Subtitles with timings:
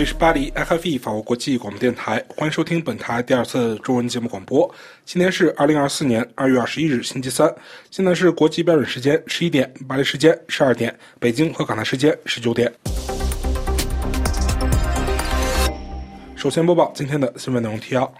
[0.00, 4.74] 这里是巴黎 RFI 法国国际广播电台，欢迎收听本台第二次中文节目广播。
[5.04, 7.54] 今天是二零二四年二月二十一日，星期三，
[7.90, 12.72] 现在是国际标准时间十一点，巴黎时间十二点，北京和港台时间十九点。
[16.34, 18.10] 首先播报今天的新闻内容提要。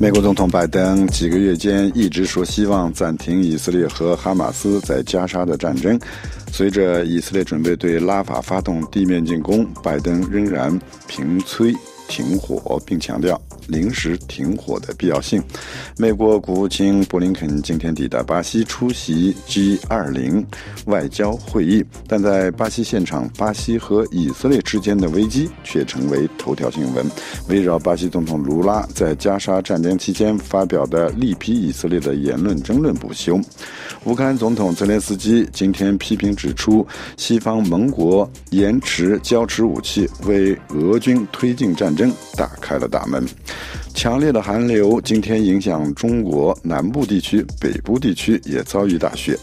[0.00, 5.98] 美国总统拜登几个月间一直说希望暂停以色列和哈马斯在加沙的战争。
[6.52, 11.72] 随着以色列准备对拉法发动地面进攻，拜登仍然平催
[12.08, 15.42] 停火，并强调临时停火的必要性。
[15.96, 20.44] 美国国务卿布林肯今天抵达巴西出席 G20
[20.86, 27.06] 外交会议，但在巴西现场，巴西和以色列之间的危机却成为头条新闻。
[27.48, 33.40] 围绕巴西总统卢拉在加沙战争期间发表的力批以色列的言论争论不休。
[34.04, 36.86] 乌克兰总统泽连斯基今天批评指出，
[37.16, 43.24] 西方盟国延迟交持武器，为俄军推进战争打开了大门。
[43.94, 49.38] 强烈的寒流今天影响中国南部地区，北部地区也遭遇大雪。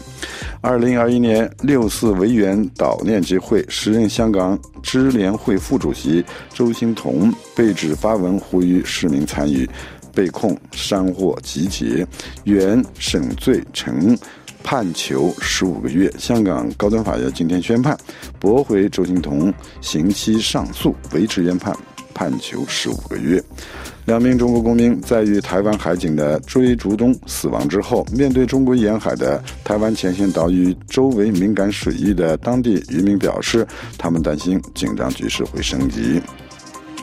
[0.60, 9.68] 二零二一年六四维园悼念集会，时任香港支联会副主席周星彤被指发文呼吁市民参与，
[10.14, 12.06] 被控煽惑集结，
[12.44, 14.16] 原审罪成，
[14.62, 16.12] 判囚十五个月。
[16.18, 17.96] 香港高等法院今天宣判，
[18.38, 21.74] 驳回周星彤刑期上诉，维持原判。
[22.14, 23.42] 判囚十五个月。
[24.04, 36.20] 两名中国公民在与台湾海警的追逐中死亡之后，面对中国沿海的台湾前线岛屿周围敏感水域的当地渔民表示，他们担心紧张局势会升级。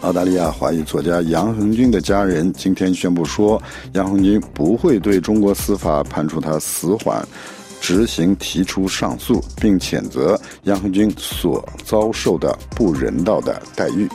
[0.01, 3.61] 澳大利亚华裔作家杨恒均的家人今天宣布说，
[3.93, 7.25] 杨恒均不会对中国司法判处他死缓
[7.81, 14.07] 执行提出上诉，并谴责杨恒均所遭受的不人道的待遇。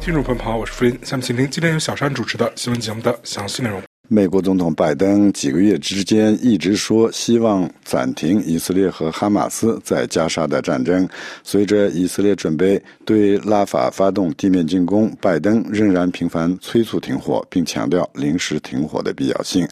[0.00, 3.82] 听众朋友好，我是福林，下面请听今天由小山主持的新闻节目的详细内容。
[4.08, 11.06] 美国总统拜登几个月之间一直说希望暂停以色列和哈马斯在加沙的战争。
[11.44, 19.68] 随着以色列准备对拉法发动地面进攻，拜登仍然频繁催促停火，并强调临时停火的必要性。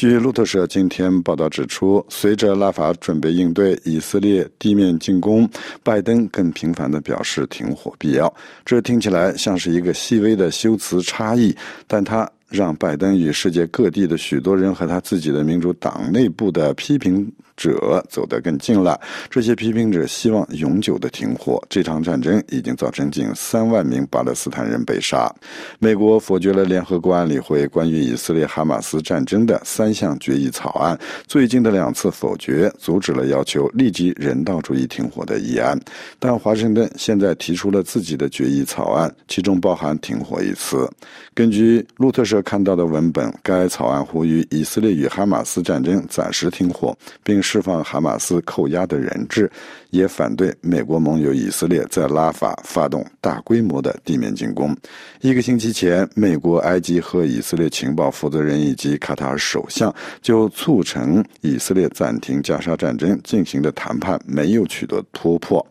[0.00, 5.46] 据路透社今天报道指出，随着拉法准备应对以色列地面进攻，
[5.82, 8.34] 拜登更频繁地表示停火必要。
[8.64, 11.54] 这听起来像是一个细微的修辞差异，
[11.86, 19.00] 但他让拜登与世界各地的许多人和他自己的民主党内部的批评者走得更近了。
[19.30, 21.62] 这些批评者希望永久的停火。
[21.70, 25.32] 这场战争已经造成近三万名巴勒斯坦人被杀。
[25.78, 30.98] 美国否决了联合国安理会关于以色列哈马斯战争的三项决议草案。
[31.28, 35.78] 最近的两次否决阻止了要求立即人道主义停火的议案。
[36.18, 40.90] 但华盛顿现在提出了自己的决议草案，其中包含停火一词。
[41.32, 42.39] 根据路透社。
[42.42, 49.50] 看到的文本，该草案呼吁以色列与哈马斯战争暂时停火，并释放哈马斯扣押的人质，
[49.90, 54.74] 也反对美国盟友以色列在拉法发动大规模的地面进攻。
[55.20, 65.64] 一个星期前，美国、埃及和以色列情报负责人以及卡塔尔首相就促成以色列暂停加沙战争进行的谈判没有取得突破。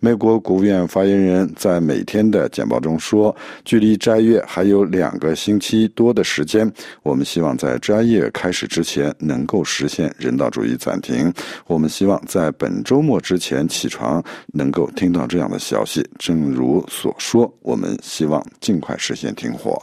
[0.00, 6.72] 美国国务院发言人在每天的简报中说：“距离斋月还有两个星期多。”的时间，
[7.02, 11.30] 我们希望在斋月开始之前能够实现人道主义暂停。
[11.66, 14.22] 我们希望在本周末之前起床
[14.52, 16.08] 能够听到这样的消息。
[16.18, 19.80] 正如所说，我们希望尽快实现停火。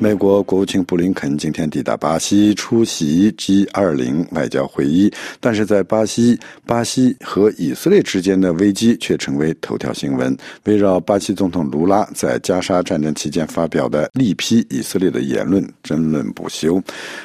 [0.00, 10.36] 美国国务卿布林肯今天抵达巴西出席 G20 外交会议，但是在巴西，巴西和以色列之间的危机却成为头条新闻。
[10.64, 16.80] 围绕巴西总统卢拉在加沙战争期间发表的力批以色列的言论争论不休。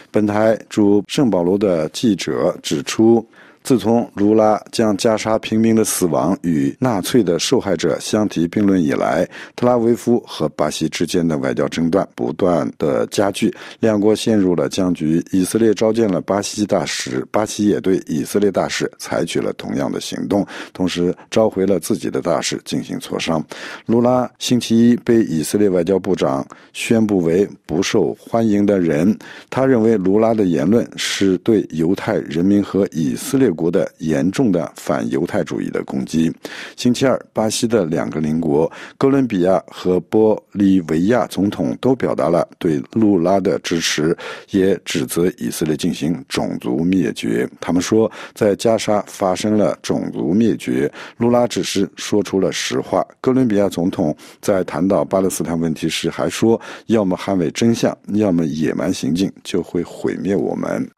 [0.09, 3.24] 本台驻圣保罗的记者指出。
[3.63, 9.25] 自从卢拉将加沙平民的死亡与纳粹的受害者相提并论以来，
[9.56, 15.24] 特拉维夫和巴西之间的外交争端不断的加剧，两国陷入了僵局。
[15.31, 23.42] 以色列召见了巴西大使，巴西也对以色列大使采取了同样的行动，同时召回了自己的大使进行磋商。
[23.86, 29.18] 卢拉星期一被以色列外交部长宣布为不受欢迎的人，
[29.50, 33.52] 他认为卢拉的言论是对犹太人民和以色列。
[33.53, 36.33] 国的严重的反犹太主义的攻击。
[36.75, 44.17] 星期二，巴西的两个邻国哥伦比亚和玻利维亚总统都表达了对卢拉的支持，
[44.51, 47.50] 也指责以色列进行种族灭绝。
[47.61, 53.05] 他们说，在加沙发生了种族灭绝，卢拉只是说出了实话。
[53.21, 60.89] 哥伦比亚总统在谈到巴勒斯坦问题时还说，要么捍卫真相，要么野蛮行径就会毁灭我们。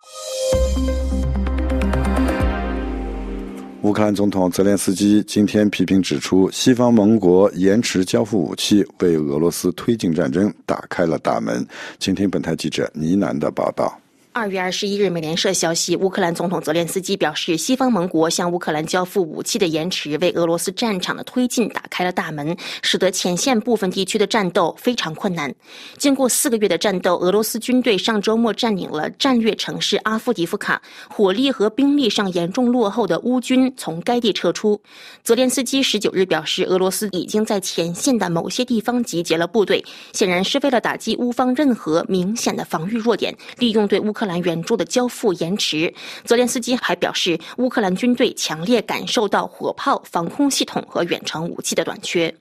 [3.85, 11.63] 乌克兰总统泽连斯基今天批评指出，西方盟国延迟交付武器，为俄罗斯推进战争打开了大门。
[11.99, 13.95] 请听本台记者倪楠的报道。
[14.37, 25.55] 二月二十一日，美联社消息，乌克兰总统泽连斯基表示，西方盟国向乌克兰交付武器的延迟，为俄罗斯战场的推进打开了大门，使得前线部分地区的战斗非常困难。
[25.97, 34.77] 经过四个月的战斗，俄罗斯军队上周末占领了战略城市阿夫迪夫卡，火力和兵力上严重落后的乌军从该地撤出。
[35.23, 39.81] 泽连斯基十九日表示，俄罗斯已经在前线的某些地方集结了部队，
[40.11, 44.25] 显然是为了打击乌方任何明显的防御弱点，利用对乌克兰。
[44.25, 45.94] 克兰援助的交付延迟，
[46.24, 52.33] 泽连斯基还表示，乌克兰军队强烈感受到火炮、防空系统和远程武器的短缺。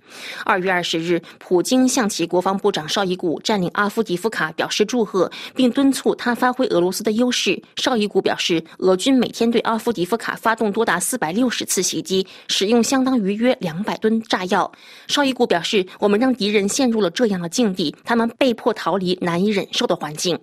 [0.46, 7.62] 二月二十日，普京向其国防部长绍伊古占领阿夫迪夫卡表示祝贺，并敦促他发挥俄罗斯的优势。
[7.76, 14.72] 绍伊古表示，俄军每天对阿夫迪夫卡发动多达四百六十次袭击，使用相当于约两百吨炸药。
[15.06, 20.38] 绍伊古表示，我们让敌人陷入了这样的境地，他们被迫逃离难以忍受的环境。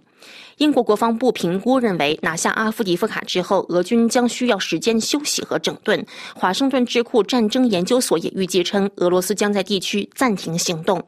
[0.61, 6.05] 英国国防部评估认为，拿下阿夫迪夫卡之后，俄军将需要时间休息和整顿。
[6.35, 11.01] 华盛顿智库战争研究所也预计称，俄罗斯将在地区暂停行动。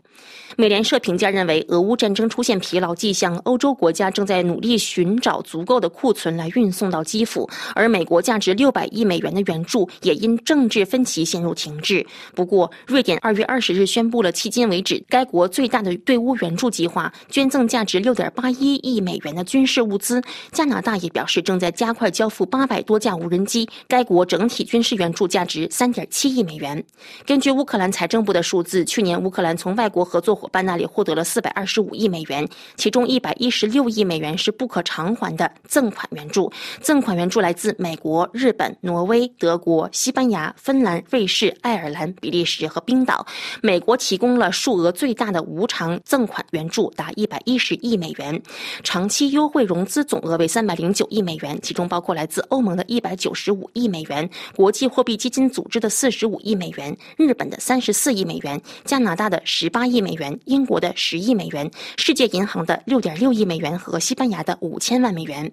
[0.55, 12.05] 美联社评价认为，俄乌战争出现疲劳迹象，欧洲国家正在努力寻找足够的库存来运送到基辅，而美国价值六百亿美元的援助也因政治分歧陷入停滞。
[12.35, 20.21] 不过，瑞典二月二十日宣布了迄今为止该国最大的对乌援助计划，捐赠价值六点八一亿美元的军事物资。
[20.51, 26.83] 加拿大也表示正在加快交付八百多架无人机，该国整体军事援助价值三点七亿美元。
[27.25, 36.51] 根据乌克兰财政部的数字，去年乌克兰从外国合作伙伴那里获得了四百二十五亿美元，其中一百一十六亿美元是不可偿还的赠款援助。
[36.81, 43.25] 赠款援助来自美国、日本、挪威、德国、西班牙、芬兰、瑞士、爱尔兰、比利时和冰岛。
[43.61, 48.41] 美国提供了数额最大的无偿赠款援助，达一百一十亿美元。
[48.83, 60.33] 长期优惠融资总额为三百零九亿美元，其中包括来自欧盟的一百九十五亿美元、国际货币基金组织的四十五亿美元、日本的三十四亿美元、加拿大的十八亿美元。
[60.45, 65.51] 英国的十亿美元，世界银行的六点六亿美元和西班牙的五千万美元。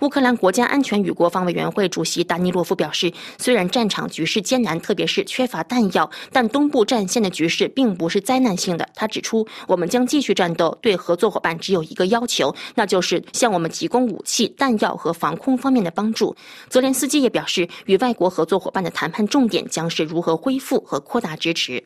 [0.00, 8.88] 乌克兰国家安全与国防委员会主席达尼洛夫表示，虽然战场局势艰难，特别是缺乏弹药，但东部战线的局势并不是灾难性的。
[8.94, 16.34] 他指出，我们将继续战斗，对合作伙伴只有一个要求，那就是向我们提供武器、弹药和防空方面的帮助。
[16.68, 21.82] 泽连斯基也表示，与外国合作伙伴的谈判重点将是如何恢复和扩大支持。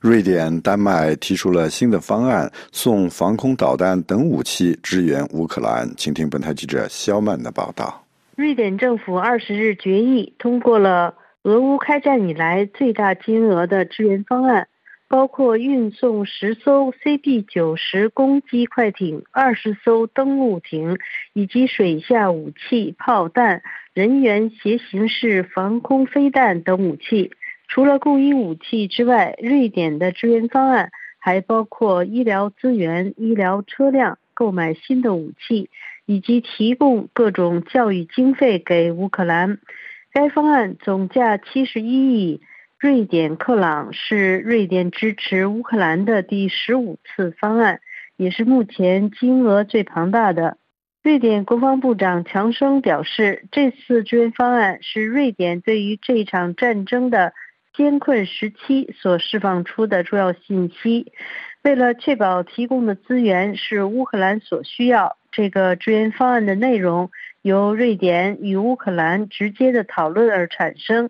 [0.00, 5.88] 瑞典、丹麦提出了新的方案，送防空导弹等武器支援乌克兰。
[5.96, 8.04] 请听本台记者肖曼的报道。
[8.36, 11.14] 瑞典政府二十日决议通过了
[11.44, 14.66] 俄乌开战以来最大金额的支援方案，
[15.14, 20.98] 包括运送十艘 C D 九十攻击快艇、二十艘登陆艇
[21.32, 27.30] 以及水下武器、炮弹、人员携行式防空飞弹等武器。
[27.68, 30.90] 除了供应武器之外，瑞典的支援方案
[31.20, 35.70] 还包括医疗资源、医疗车辆、购买新的武器，
[36.06, 39.60] 以及提供各种教育经费给乌克兰。
[40.12, 42.40] 该方案总价七十一亿
[42.84, 47.80] 瑞典克朗，是瑞典支持乌克兰的第十五次方案，
[48.18, 50.58] 也是目前金额最庞大的。
[51.02, 57.32] 瑞典国防部长强生表示，这次支援方案是瑞典对于这场战争的。
[57.72, 61.10] 艰困时期所释放出的重要信息，
[61.62, 67.10] 为了确保提供的资源是乌克兰所需要，这个支援方案的内容
[67.40, 71.08] 由瑞典与乌克兰直接的讨论而产生。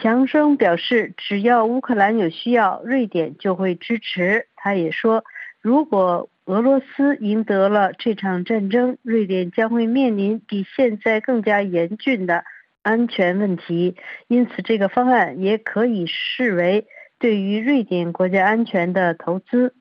[0.00, 4.46] 强生表示，只要乌克兰有需要，瑞典就会支持。
[4.56, 5.24] 他也说，
[5.60, 12.44] 如果俄罗斯赢得了这场战争，瑞典将会面临比现在更加严峻的。
[12.82, 13.96] 安全问题，
[14.28, 16.86] 因此这个方案也可以视为
[17.18, 19.74] 对于瑞典国家安全的投资。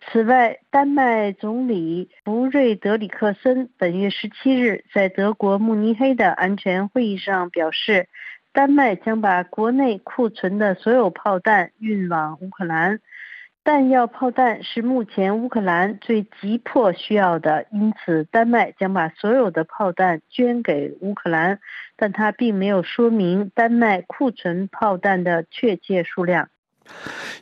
[0.00, 8.08] 此外，丹麦总理弗瑞德里克森本月十七日在德国慕尼黑的安全会议上表示，
[8.52, 12.98] 丹麦将把国内库存的所有炮弹运往乌克兰。
[13.62, 21.60] 弹药炮弹是目前乌克兰最急迫需要的，因此丹麦将把所有的炮弹捐给乌克兰，
[21.96, 26.48] 但他并没有说明丹麦库存炮弹的确切数量。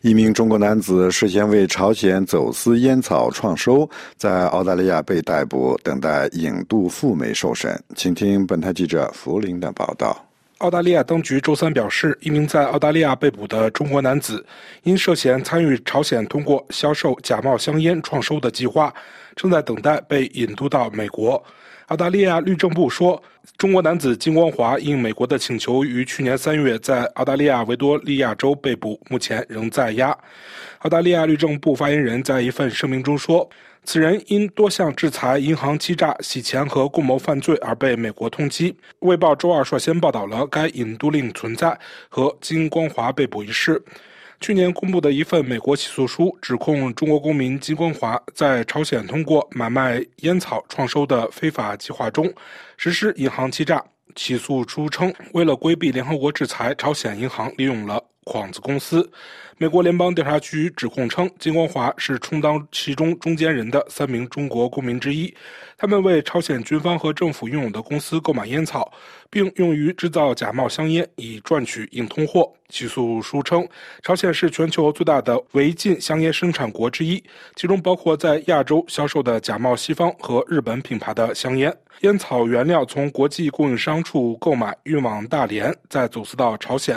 [0.02, 7.72] 一名中国男子涉嫌为朝鲜走私烟草创收，在澳大利亚被逮捕，等待引渡赴美受审。
[7.94, 10.27] 请听本台记者福林的报道。
[10.58, 14.44] 澳大利亚当局周三表示，一名在澳大利亚被捕的中国男子，
[14.82, 18.92] 因涉嫌参与朝鲜通过销售假冒香烟创收的计划，
[19.36, 21.40] 正在等待被引渡到美国。
[21.86, 23.22] 澳大利亚律政部说，
[23.56, 30.10] 中国男子金光华应美国的请求，于去年三月在澳大利亚维多利亚州被捕，目前仍在押。
[30.80, 33.48] 澳大利亚律政部发言人在一份声明中说，
[33.90, 38.74] 此人因多项制裁、银行欺诈、洗钱和共谋犯罪而被美国通缉。
[38.98, 41.74] 卫报周二率先报道了该引渡令存在
[42.10, 43.82] 和金光华被捕一事。
[44.42, 52.30] 去年公布的一份美国起诉书指控中国公民金光华在朝鲜通过买卖烟草创收的非法计划中
[52.76, 53.82] 实施银行欺诈。
[54.14, 59.10] 起诉书称，为了规避联合国制裁，朝鲜银行利用了幌子公司。
[59.60, 65.34] 美国联邦调查局指控称，金光华是充当其中中间人的三名中国公民之一，
[65.76, 68.92] 他们为朝鲜军方和政府拥有的公司购买烟草，
[69.28, 72.52] 并用于制造假冒香烟，以赚取硬通货。
[72.68, 73.66] 起诉书称，
[74.02, 77.20] 朝鲜是全球最大的违禁香烟生产国之一，
[77.56, 81.76] 其中包括在亚洲销售的假冒西方和日本品牌的香烟。
[82.02, 86.96] 烟草原料从国际供应商处购买，运往大连，再走私到朝鲜。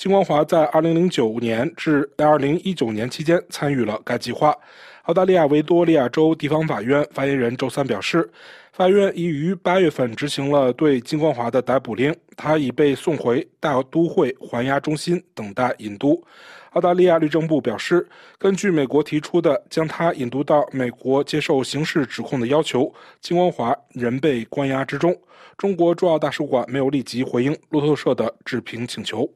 [0.00, 4.56] 金光华在2009年至2019年期间参与了该计划。
[5.02, 8.26] 澳大利亚维多利亚州地方法院发言人周三表示，
[8.72, 16.24] 法院已于八月份执行了对金光华的逮捕令，他已被送回大都会还押中心等待引渡。
[16.70, 22.90] 澳大利亚律政部表示，根据美国提出的将他引渡到美国接受刑事指控的要求，
[23.20, 25.14] 金光华仍被关押之中。
[25.60, 29.30] 中国驻澳大使馆没有立即回应路透社的置评请求。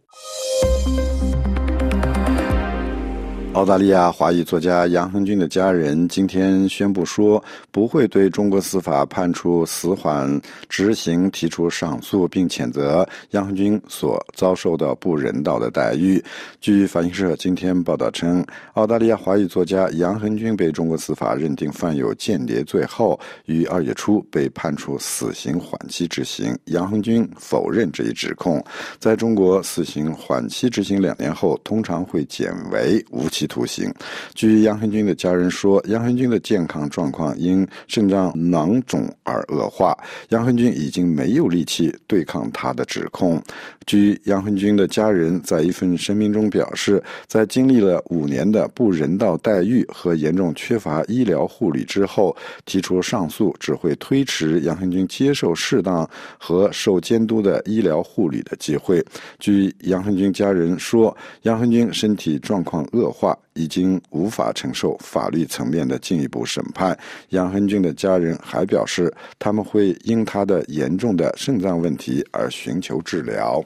[3.55, 10.29] 澳大利亚华裔作家杨恒均的家人今天宣布说，不会对中国司法判处死缓
[10.69, 16.23] 执行提出上诉，并谴责杨恒均所遭受的不人道的待遇。
[16.61, 26.59] 据法新社今天报道称，澳大利亚华裔作家杨恒均被中国司法认定犯有间谍罪后，于二月初被判处死刑缓期执行。
[26.65, 28.61] 杨恒均否认这一指控。
[28.99, 33.93] 在中国，死刑缓期执行两年后，通常会减为无期徒刑。
[34.35, 39.97] 据杨恒均的家人说，杨恒均的健康状况因肾脏囊肿而恶化，
[40.31, 43.43] 杨恒均已经没有力气对抗他的指控。
[43.87, 52.35] 据杨恒均的家人在一份声明中表示，在经历了五年的不人道待遇和严重缺乏医疗护理之后，
[52.65, 56.09] 提出上诉只会推迟杨恒均接受适当
[56.39, 59.05] 和受监督的医疗护理的机会。
[59.39, 63.34] 据杨恒均家人说，杨恒均身体状况恶化。
[63.55, 66.99] 已经无法承受法律层面的进一步审判。
[67.31, 73.65] 杨恒均的家人还表示，他们会因他的严重的肾脏问题而寻求治疗。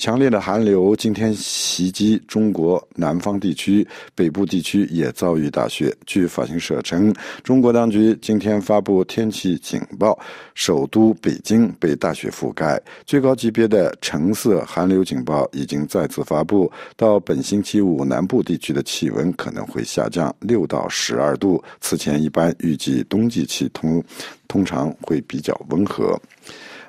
[0.00, 5.94] 强烈的寒流今天袭击中国南方地区，北部地区也遭遇大雪。
[6.06, 7.14] 据法新社称，
[7.44, 10.18] 中国当局今天发布天气警报，
[10.54, 16.72] 首都北京被大雪覆盖，最高级别的橙色寒流警报已经再次发布。
[16.96, 21.62] 到本星期五，南部地区的气温可能会下降六到十二度。
[21.82, 24.02] 此前一般预计冬季气通
[24.48, 26.18] 通常会比较温和。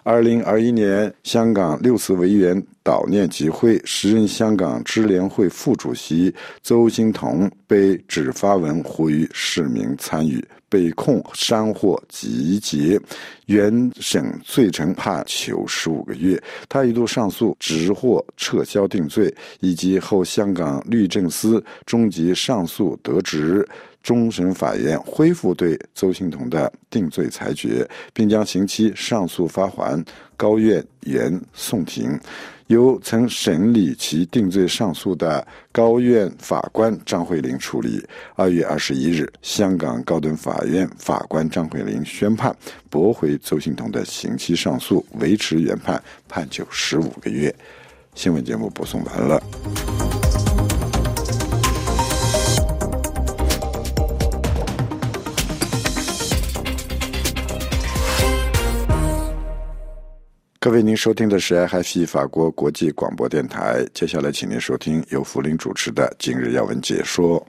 [0.03, 12.99] 二零二一年香港六四维园悼念集会，时任香港支联会副主席邹幸彤被指发文呼吁市民参与，被控煽惑集结，
[13.45, 16.41] 原审罪成判囚十五个月。
[16.67, 23.67] 他一度上诉，直获撤销定罪，以及后香港律政司终极上诉得直。
[24.03, 30.03] 终审法院恢复对邹幸彤的定罪裁决，并将刑期上诉发还
[30.35, 32.19] 高院原讼庭，
[32.67, 38.03] 由曾审理其定罪上诉的高院法官张慧玲处理。
[38.35, 42.55] 二月二十一日，香港高等法院法官张慧玲宣判
[42.89, 47.53] 驳回邹幸彤的刑期上诉，维持原判，判囚十五个月。
[48.15, 49.41] 新闻节目播送完了。
[60.63, 63.83] 各位，您收听的是 RFI 法国国际广播电台。
[63.95, 67.39] 接下来，请您收听由福林主持的《今日要闻解说》。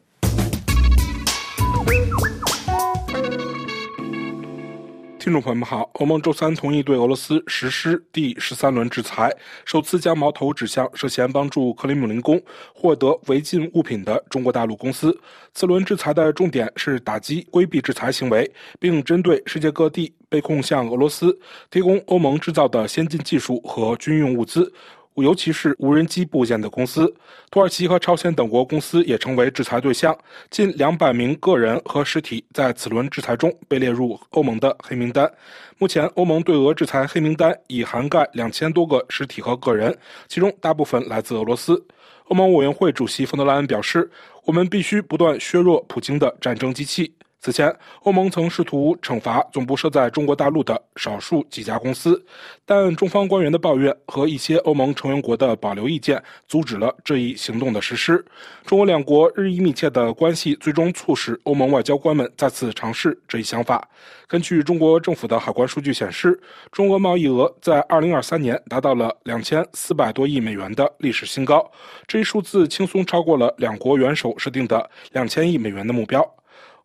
[5.23, 9.33] 听众朋友们好，欧盟周三同意对俄罗斯实施第十三轮制裁，
[9.65, 12.43] 首次将矛头指向涉嫌帮助克里姆林宫
[12.75, 15.17] 获得违禁物品的中国大陆公司。
[15.55, 21.39] 此轮制裁的重点是打击规避制裁行为，并针对世界各地被控向俄罗斯
[21.71, 24.75] 提供欧盟制造的先进技术和军用物资。
[25.17, 27.13] 尤其是无人机部件的公司，
[27.51, 30.17] 土耳其和朝鲜等国公司也成为制裁对象。
[30.51, 35.31] 近两百名个人和实体在此轮制裁中被列入欧盟的黑名单。
[35.79, 39.95] 目前，欧盟对俄制裁黑名单已涵盖两千多个实体和个人，
[40.29, 41.85] 其中大部分来自俄罗斯。
[42.29, 44.11] 欧盟委员会主席冯德莱恩表示
[44.47, 47.13] ：“我们必须不断削弱普京的战争机器。”
[47.45, 52.25] 此前，欧盟曾试图惩罚总部设在中国大陆的少数几家公司，
[52.65, 58.25] 但中方官员的抱怨和一些欧盟成员国的保留意见阻止了这一行动的实施。
[58.65, 63.89] 中俄两国日益密切的关系最终促使欧盟外交官们再次尝试这一想法。
[64.29, 71.69] 根据中国政府的海关数据显示，中俄贸易额在2023年达到了2400多亿美元的历史新高，
[72.07, 76.25] 这一数字轻松超过了两国元首设定的2000亿美元的目标。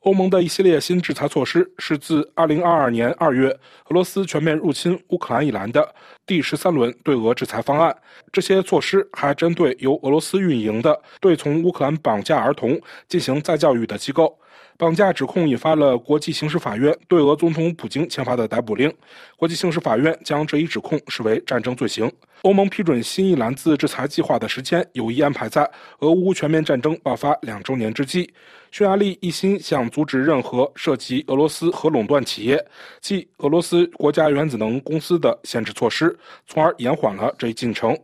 [0.07, 5.93] 欧盟的一系列新制裁措施是自2022年2月俄罗斯全面入侵乌克兰以来的
[6.25, 7.93] 第十三轮对俄制裁方案。
[8.31, 14.33] 这些措施还针对由俄罗斯运营的对从乌克兰绑架儿童进行再教育的机构。
[14.77, 18.89] 绑架指控引发了国际刑事法院对俄总统普京签发的逮捕令。
[19.35, 22.09] 国际刑事法院将这一指控视为战争罪行。
[22.43, 28.31] 欧盟批准新一轮次制裁计划的时间有意安排在俄乌全面战争爆发两周年之际。
[28.71, 32.63] 匈牙利一心想阻止任何涉及俄罗斯核垄断企业，
[33.01, 37.97] 即俄罗斯国家原子能公司的限制措施，从而延缓了这一进程。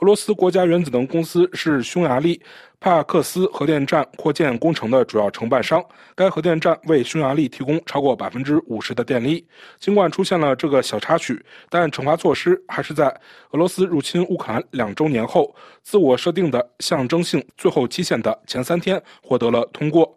[0.00, 2.38] 俄罗斯国家原子能公司是匈牙利
[2.78, 5.82] 帕克斯核电站扩建工程的主要承办商，
[6.14, 9.46] 该核电站为匈牙利提供超过百分之五十的电力。
[9.80, 13.06] 尽管出现了这个小插曲，但惩罚措施还是在
[13.52, 20.14] 俄罗斯入侵乌克兰两周年后，自我设定的象征性最后期限的前三天获得了通过。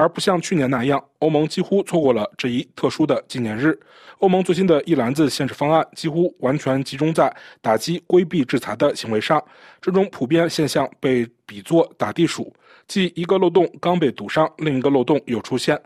[0.00, 3.78] 而不像去年那样，欧盟几乎错过了这一特殊的纪念日。
[4.20, 9.42] 欧盟最新的一篮子限制方案几乎完全集中在打击规避制裁的行为上。
[9.80, 12.50] 这种普遍现象被比作打地鼠，
[12.88, 15.78] 即一个漏洞刚被堵上，另一个漏洞又出现。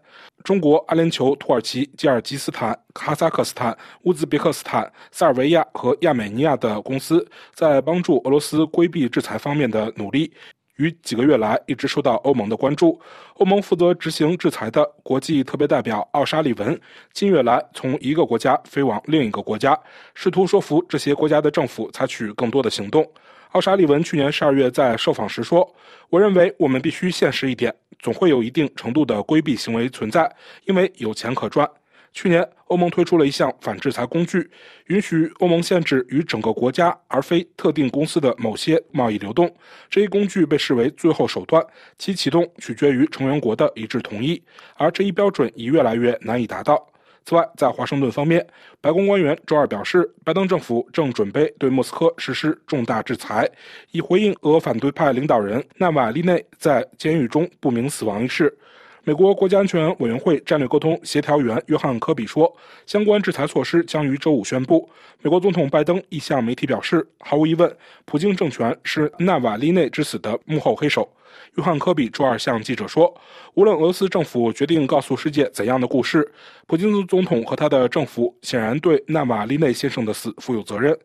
[0.45, 10.33] 中国、阿联酋、土耳其、吉尔吉斯坦、哈萨克斯坦、乌兹别克斯坦、塞尔维亚和亚美尼亚的公司在帮助俄罗斯规避制裁方面的努力。
[10.77, 13.01] 于几个月来一直受到欧盟的关注。
[13.35, 16.81] 欧盟负责执行制裁的国际特别代表奥沙利文，
[17.13, 19.79] 近月来从一个国家飞往另一个国家，
[20.15, 23.09] 试图说服这些国家的政府采取更多的行动。
[23.53, 25.73] 奥沙利文去年十二月在受访时说
[26.11, 30.29] ：“我认为我们必须现实一点，总会有一定程度的规避行为存在，
[30.65, 31.69] 因为有钱可赚。”
[32.15, 34.49] 去年，欧盟推出了一项反制裁工具，
[34.87, 39.53] 允许欧盟限制与整个国家而非特定公司的某些贸易流动。
[39.91, 41.61] 这一工具被视为最后手段，
[41.99, 44.41] 其启动取决于成员国的一致同意，
[44.77, 46.89] 而这一标准已越来越难以达到。
[47.27, 48.47] 此外，在华盛顿方面，
[48.81, 53.51] 白宫官员周二表示，拜登政府正准备对莫斯科实施重大制裁，
[53.91, 58.57] 以回应俄反对派领导人纳瓦利内在监狱中不明死亡一事。
[59.07, 62.51] 美国国家安全委员会战略沟通协调员约翰·科比说，
[62.87, 64.89] 相关制裁措施将于周五宣布。
[65.21, 71.07] 美国总统拜登亦向媒体表示，毫无疑问，普京政权是纳瓦利内之死的幕后黑手。
[71.55, 73.13] 约翰·科比周二向记者说
[73.55, 76.31] ：“无论俄罗斯政府决定告诉世界怎样的故事，
[76.67, 80.97] 普京总统和他的政府显然对纳瓦利内先生的死负有责任。”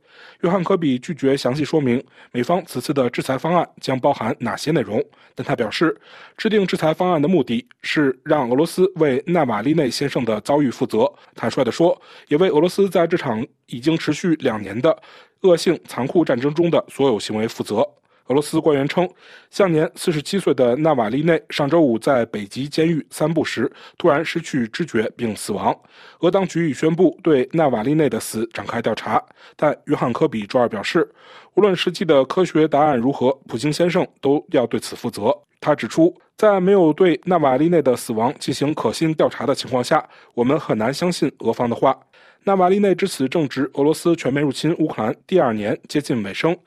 [0.42, 5.02] 约翰·科比拒绝详细说明美方此次的制裁方案将包含哪些内容，
[5.34, 5.96] 但他表示，
[6.36, 11.10] 制定制裁方案的目的是让俄罗斯为纳瓦利内先生的遭遇负责。
[11.36, 15.02] 坦率地说，也为俄罗斯在这场已经持续两年的
[15.42, 17.88] 恶性残酷战争中的所有行为负责。
[18.30, 19.10] 俄罗斯官员称，
[19.50, 25.76] 享年四十七岁的纳瓦利内上周五在北极监狱散步时突然失去知觉并死亡。
[26.20, 29.20] 俄当局已宣布对纳瓦利内的死展开调查，
[29.56, 31.12] 但约翰·科比周二表示，
[31.56, 35.36] 无论实际的科学答案如何，普京先生都要对此负责。
[35.60, 42.00] 他指出，在没有对纳瓦利内的死亡进行可信调查的情况下，我们很难相信俄方的话。
[42.46, 46.58] 纳瓦利内之死正值俄罗斯全面入侵乌克兰第二年接近尾声，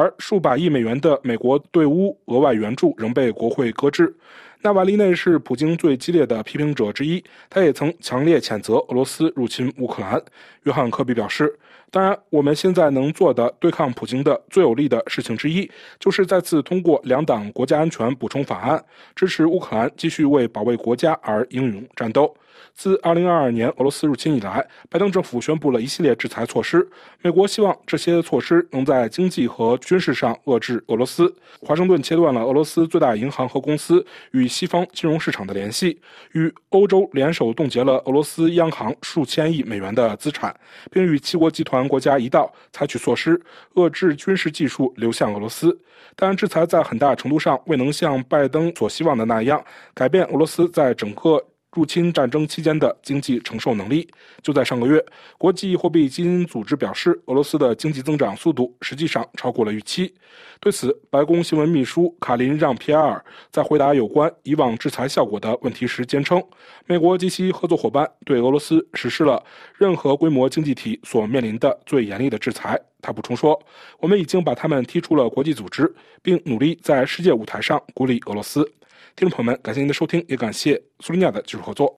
[0.00, 4.14] 而数百亿美元的美国对乌额外援助仍被国会搁置。
[4.62, 10.22] 纳瓦利内是普京最激烈的批评者之一，他也曾强烈谴责俄罗斯入侵乌克兰。
[10.62, 11.58] 约翰·科比表示，
[11.90, 18.82] 当然，我们现在能做的对抗普京的最有力的事情之一，就是再次通过两党国家安全补充法案，
[19.14, 22.34] 支持乌克兰继续为保卫国家而英勇战斗。
[22.74, 26.88] 自2022年俄罗斯入侵以来，拜登政府宣布了一系列制裁措施。
[27.20, 31.34] 美国希望这些措施能在经济和军事上遏制俄罗斯。
[31.60, 36.00] 华盛顿切断了俄罗斯最大银行和公司与西方金融市场的联系，
[36.32, 40.54] 与欧洲联手冻结了俄罗斯央行数千亿美元的资产，
[40.90, 43.38] 并与七国集团国家一道采取措施
[43.74, 45.78] 遏制军事技术流向俄罗斯。
[46.16, 49.62] 但制裁在很大程度上未能像拜登所希望的那样
[49.94, 51.44] 改变俄罗斯在整个。
[51.72, 54.08] 入侵战争期间的经济承受能力。
[54.42, 55.04] 就在上个月，
[55.38, 60.12] 国际货币基金组织表示，俄罗斯的经济增长速度实际上超过了预期。
[60.60, 66.42] 对此，白宫新闻秘书卡琳让皮埃尔在回答有关以往制裁效果的问题时坚称，
[66.86, 69.42] 美国及其合作伙伴对俄罗斯实施了
[69.76, 72.78] 任何规模经济体所面临的最严厉的制裁。
[73.02, 73.58] 他补充说
[73.98, 78.70] ：“我们已经把他们踢出了国际组织，并努力在世界舞台上孤立俄罗斯。”
[79.16, 81.94] 听众朋友们，感谢您的收听，也感谢苏利亚的技术合作。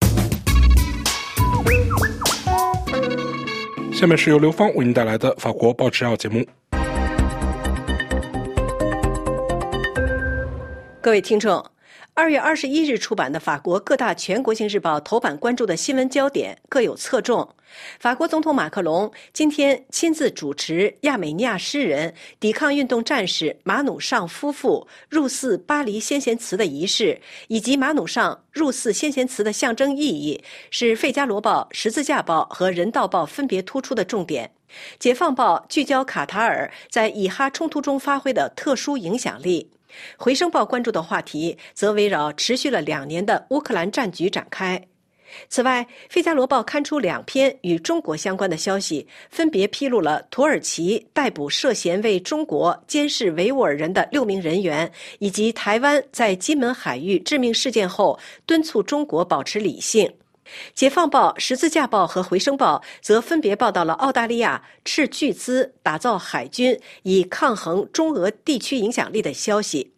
[3.92, 6.44] 下面是由刘芳为您带来的法国报纸要节目。
[11.00, 11.71] 各位听众。
[12.14, 17.54] 二月二十一日出版的法国各大全国性日报头版关注的新闻焦点各有侧重。
[17.98, 34.50] 法国总统马克龙今天亲自主持亚美尼亚诗人、抵抗运动战士马努尚夫妇入祀巴黎先贤祠的仪式，以及马努尚入祀先贤祠的象征意义，是《费加罗报》、《十字架报》和《人道报》分别突出的重点。
[34.98, 39.70] 《解放报》聚焦卡塔尔在以哈冲突中发挥的特殊影响力。
[40.16, 44.82] 回声报关注的话题则围绕持续了两年的乌克兰战局展开。
[45.48, 60.12] 此外，《费加罗报》刊出两篇与中国相关的消息，分别披露了土耳其逮捕涉嫌为中国监视维吾尔人的六名人员，以及台湾在金门海域致命事件后敦促中国保持理性。
[60.74, 69.92] 解放报、十字架报和回声报则分别报道了澳大利亚斥巨资打造海军以抗衡中俄地区影响力的消息。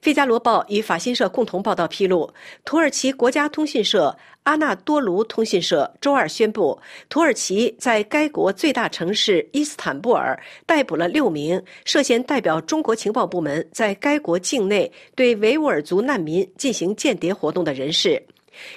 [0.00, 2.32] 费加罗报与法新社共同报道披露，
[2.64, 18.24] 土耳其国家通讯社阿纳多卢通讯社周二宣布，土耳其在该国最大城市伊斯坦布尔逮捕了六名涉嫌代表中国情报部门在该国境内对维吾尔族难民进行间谍活动的人士。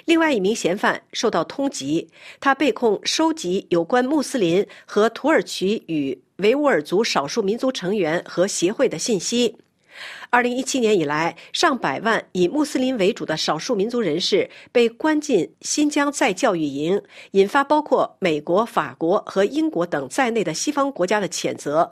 [0.04, 2.06] 另外一名嫌犯受到通缉，
[2.40, 9.56] 他被控收集有关穆斯林和土耳其与维吾尔族少数民族成员和协会的信息。
[10.30, 17.00] 二零一七年以来，上百万以穆斯林为主的少数民族人士被关进新疆再教育营，
[17.32, 21.88] 引发包括美国、法国和英国等在内的西方国家的谴责。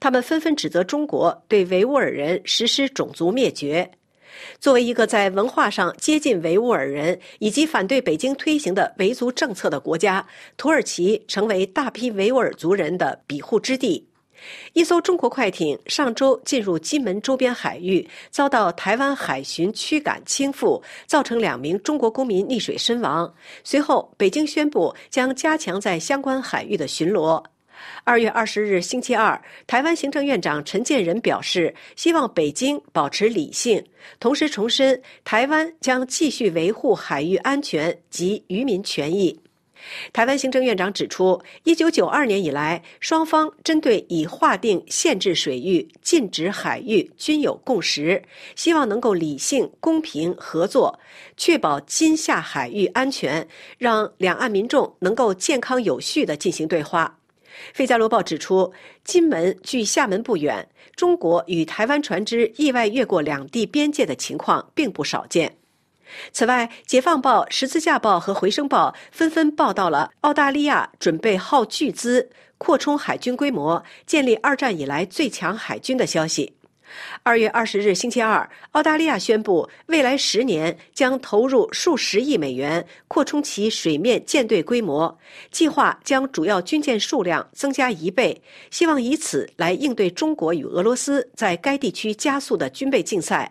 [0.00, 3.90] 他们纷纷指责中国对维吾尔人实施种族灭绝。
[4.60, 14.08] 作为一个在文化上接近维吾尔人以及反对北京推行的维族政策的国家，土耳其成为大批维吾尔族人的庇护之地。
[14.72, 23.32] 一艘中国快艇上周进入金门周边海域，遭到台湾海巡驱赶倾覆，造成两名中国公民溺水身亡。
[23.62, 27.44] 随后，北京宣布将加强在相关海域的巡逻。
[28.04, 33.84] 二月二十日星期二，台湾行政院长陈建仁表示，希望北京保持理性，
[34.18, 39.38] 同时重申台湾将继续维护海域安全及渔民权益。
[40.12, 48.22] 台湾行政院长指出，一九九二年以来，双方针对已划定限制水域、禁止海域均有共识，
[48.54, 50.96] 希望能够理性、公平合作，
[51.36, 53.44] 确保金厦海域安全，
[53.76, 57.12] 让两岸民众能够健康有序地进行对话。
[57.72, 58.72] 《费加罗报》指出，
[59.04, 65.56] 金门距厦门不远，中国与台湾船只意外越过两地边界的情况并不少见。
[66.32, 76.52] 此外，《解放报》、《十字架报》和《回声报》纷纷报道了澳大利亚准备耗巨资扩充海军规模，建立二战以来最强海军的消息。
[77.22, 85.18] 二月二十日星期二，澳大利亚宣布，未来十年将投入数十亿美元扩充其水面舰队规模，
[85.50, 93.50] 计划将主要军舰数量增加一倍，希望以此来应对中国与俄罗斯在该地区加速的军备竞赛。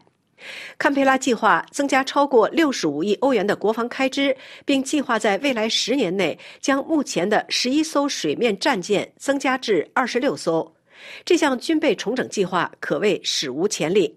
[0.80, 10.74] 堪培拉计划增加超过六十五亿欧元的国防开支，并计划在未来十年内将目前的十一艘水面战舰增加至二十六艘。
[11.26, 14.16] 这项军备重整计划可谓史无前例。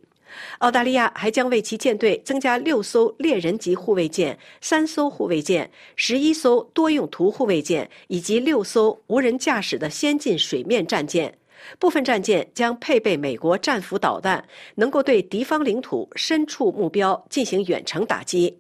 [0.59, 11.33] 澳大利亚还将为其舰队增加六艘猎人级护卫舰、三艘护卫舰、十一艘多用途护卫舰以及六艘无人驾驶的先进水面战舰。
[11.79, 14.45] 部分战舰将配备美国战斧导弹，
[14.75, 18.59] 能够对敌方领土深处目标进行远程打击。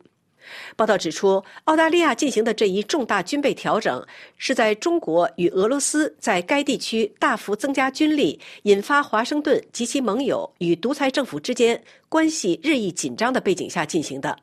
[0.76, 4.04] 报道指出，澳大利亚进行的这一重大军备调整，
[4.36, 14.36] 是在中国与俄罗斯在该地区大幅增加军力，引发华盛顿及其盟友与独裁政府之间关系日益紧张的背景下进行的。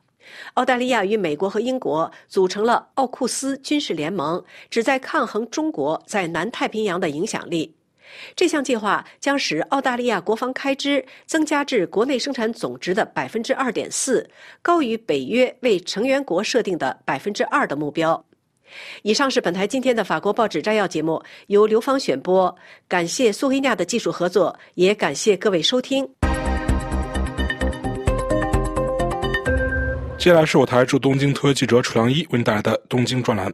[0.54, 7.74] 澳大利亚与美国和英国组成了奥库斯军事联盟，旨在抗衡中国在南太平洋的影响力。
[8.36, 14.28] 这项计划将使澳大利亚国防开支增加至国内生产总值的百分之二点四，
[14.60, 18.24] 高于北约为成员国设定的百分之二的目标。
[19.02, 22.54] 以上是本台今天的法国报纸摘要节目，由刘芳选播。
[22.88, 26.08] 感谢苏黑亚的技术合作，也感谢各位收听。
[30.16, 33.52] 接下来是我台驻东京特约记者楚良一为您带来的东京专栏。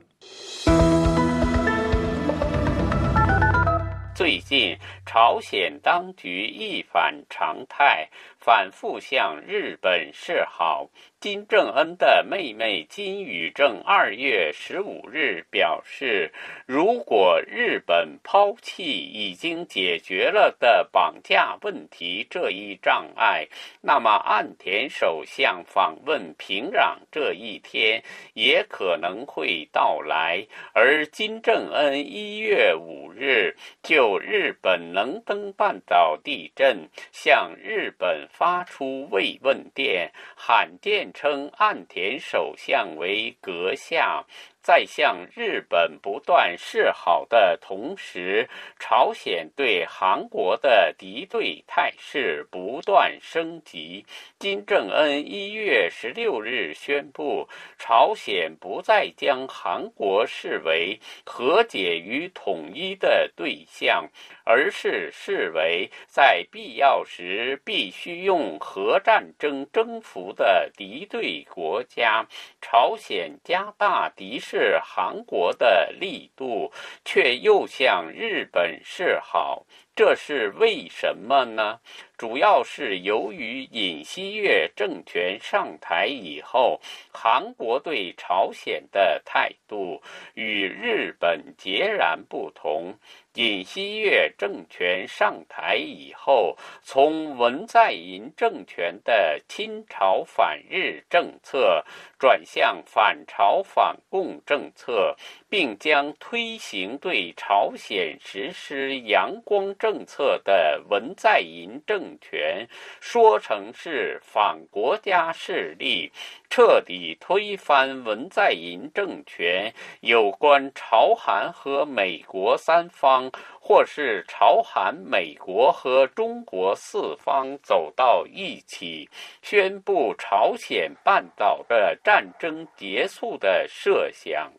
[4.18, 4.76] 最近，
[5.08, 10.90] 朝鲜当局一反常态，反复向日本示好。
[11.18, 16.30] 金正恩的妹妹金宇正二月十五日表示，
[16.66, 23.48] 如果日本抛弃已经解决了的绑架问题这一障碍，
[23.80, 30.46] 那么岸田首相访问平壤这一天也可能会到来。
[30.74, 41.12] 而金正恩一月五日就日本能登半岛地震向日本发出慰问电，罕见。
[41.14, 44.24] 称岸田首相为阁下。
[44.68, 48.46] 在向日本不断示好的同时，
[48.78, 54.04] 朝鲜对韩国的敌对态势不断升级。
[54.38, 64.06] 金正恩一月十六日宣布，朝鲜不再将韩国视为和解与统一的对象，
[64.44, 72.26] 而是视为在必要时必须用核战争征服的敌对国家。
[72.60, 74.57] 朝鲜加大敌视。
[74.58, 76.72] 是韩国的力度，
[77.04, 81.78] 却又向日本示好，这是为什么呢？
[82.16, 86.80] 主要是由于尹锡悦政权上台以后，
[87.12, 90.02] 韩国对朝鲜的态度
[90.34, 92.98] 与日本截然不同。
[93.38, 101.84] 尹锡悦政权上台以后，从文在寅政权的亲朝反日政策
[102.18, 105.14] 转向反朝反共政策，
[105.48, 112.68] 并将推行对朝鲜实施阳光政策的文在寅政权
[113.00, 116.12] 说成是反国家势力，
[116.50, 123.30] 彻底推翻文在寅政权有关朝韩和美国三方。
[123.60, 129.06] 或是朝韩、美国和中国四方走到一起，
[129.42, 134.50] 宣布朝鲜半岛的战争结束的设想。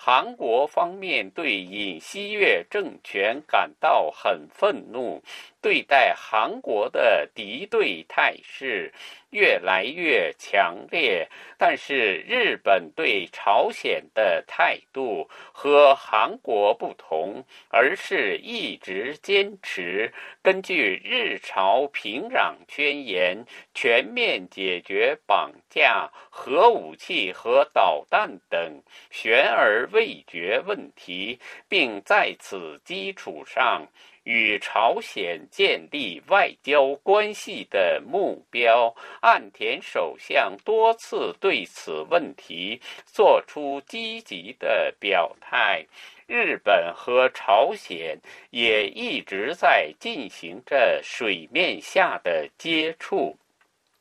[0.00, 5.24] 韩国方面对尹锡悦政权感到很愤怒，
[5.60, 8.92] 对待韩国的敌对态势
[9.30, 11.28] 越来越强烈。
[11.58, 23.44] 但是日本对朝鲜的态度和韩国不同，而是一直坚持根据日朝平壤宣言，
[23.74, 33.88] 全面解决绑架、核武器和导弹等悬而未决问题，并在此基础上。
[34.28, 45.82] 与朝鲜建立外交关系的目标，岸田首相多次对此问题作出积极的表态。
[46.26, 53.34] 日本和朝鲜也一直在进行着水面下的接触。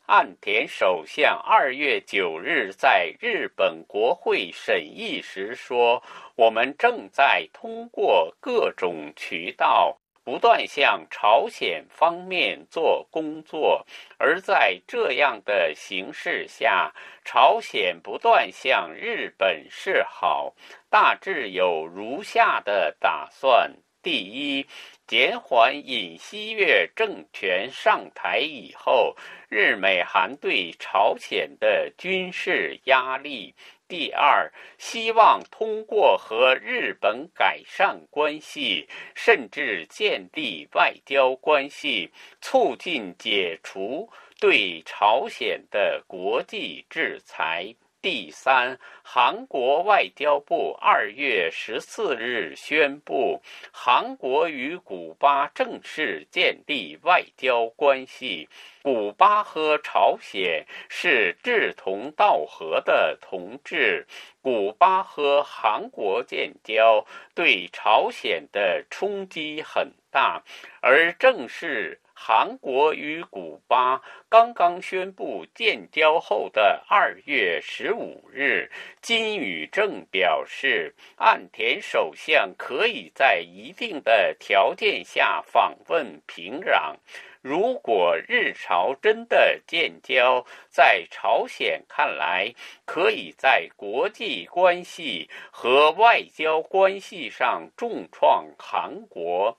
[0.08, 6.04] 岸田首相二月九日在日本国会审议时说
[6.36, 13.88] ：“我们正在通过各种渠道。”不断向朝鲜方面做工作，
[14.18, 20.54] 而在这样的形势下，朝鲜不断向日本示好，
[20.90, 24.68] 大致有如下的打算：第一，
[25.08, 29.16] 减缓尹锡悦政权上台以后，
[29.48, 33.56] 日美韩对朝鲜的军事压力。
[33.88, 47.74] 第二，希望通过和日本改善关系，甚至建立外交关系，促进解除对朝鲜的国际制裁。
[48.10, 58.48] 第三，韩国外交部二月十四日宣布，韩国与古巴正式建立外交关系。
[58.82, 64.08] 古巴和朝鲜是志同道合的同志，
[64.42, 70.42] 古巴和韩国建交对朝鲜的冲击很大，
[70.80, 72.00] 而正是。
[72.20, 86.96] 韩国与古巴刚刚宣布建交后的二月十五日，金宇正表示，岸田首相可以在一定的条件下访问平壤。
[87.42, 92.54] 如果日朝真的建交，在朝鲜看来，
[92.84, 99.58] 可以在国际关系和外交关系上重创韩国。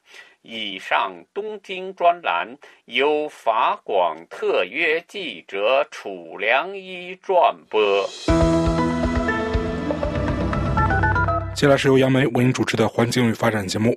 [0.50, 2.56] 以上东京专栏
[2.87, 8.08] 由法广特约记者楚良一转播。
[11.54, 13.94] 接下来是由杨梅为您主持的《环境与发展》节目。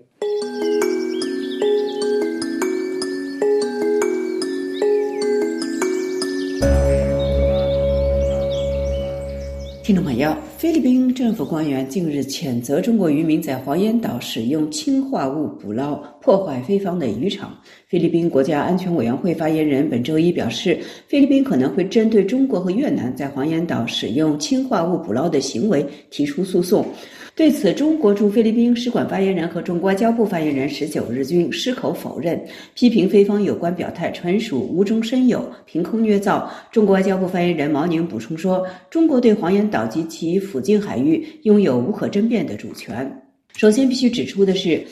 [9.91, 17.53] 听众朋友，菲律宾政府官员近日谴责中国渔民在黄岩岛使用氰化物捕捞，破坏菲方的渔场。
[17.89, 26.85] 菲律宾国家安全委员会发言人本周一表示，菲律宾可能会针对中国和越南在黄岩岛使用氰化物捕捞的行为提出诉讼。
[27.33, 32.39] 对此，中国驻菲律宾使馆发言人和中国外交部发言人十九日均矢口否认，
[32.75, 36.51] 批评菲方有关表态纯属无中生有、凭空捏造。
[36.71, 43.09] 中国外交部发言人毛宁补充说，中国对黄岩岛及其附近海域拥有无可争辩的主权。
[43.55, 44.85] 首先，必须指出的是。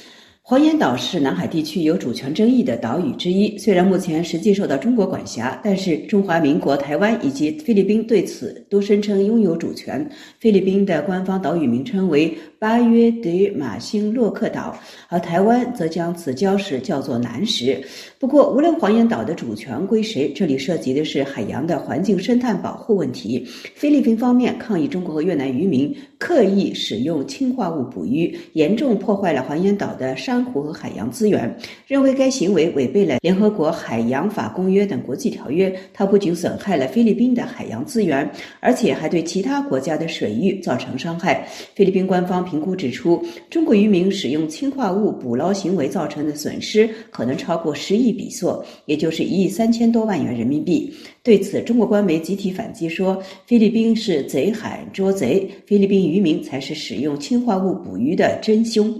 [0.50, 10.10] 黄岩岛是南海地区有主权争议的岛屿之一，虽然目前实际受到中国管辖，但是中华民国台湾以及菲律宾对此都声称拥有主权。
[10.40, 17.82] 菲律宾的官方岛屿名称为巴约德马辛洛克岛，而台湾则将此礁石叫做南石。
[18.20, 23.48] 不过，无论黄岩岛的主权归谁，这里涉及的是海洋的环境生态保护问题。
[23.76, 35.74] 菲律宾方面抗议中国和越南渔民刻意使用氰化物捕鱼，严重破坏了黄岩岛的珊瑚和海洋资源，认为该行为违背了联合国海洋法公约等国际条约。
[35.94, 41.48] 它不仅损害了菲律宾的海洋资源，而且还对其他国家的水域造成伤害。
[41.74, 50.92] 菲律宾官方评估指出，中国渔民使用氰化物捕捞行为造成的损失可能超过十亿比索，也就是一亿三千多万元人民币。
[51.22, 59.00] 对此，中国官媒集体反击说，菲律宾是贼喊捉贼，菲律宾渔民才是使用氰化物捕鱼的真凶。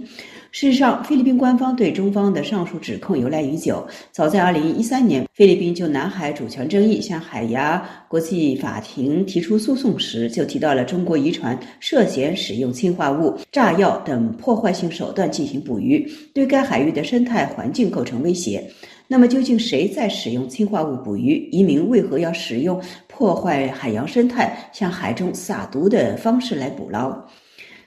[0.52, 3.86] 事实上，菲律宾官方对中方的上述指控由来已久。
[4.10, 18.68] 早在2013年，菲律宾就南海主权争议向海牙国际法庭提出诉讼时，就提到了中国渔船涉嫌使用氰化物、炸药等破坏性手段进行捕鱼，对该海域的生态环境构成威胁。
[19.06, 21.48] 那么，究竟谁在使用氰化物捕鱼？
[21.52, 27.16] 渔民为何要使用破坏海洋生态、向海中撒毒的方式来捕捞？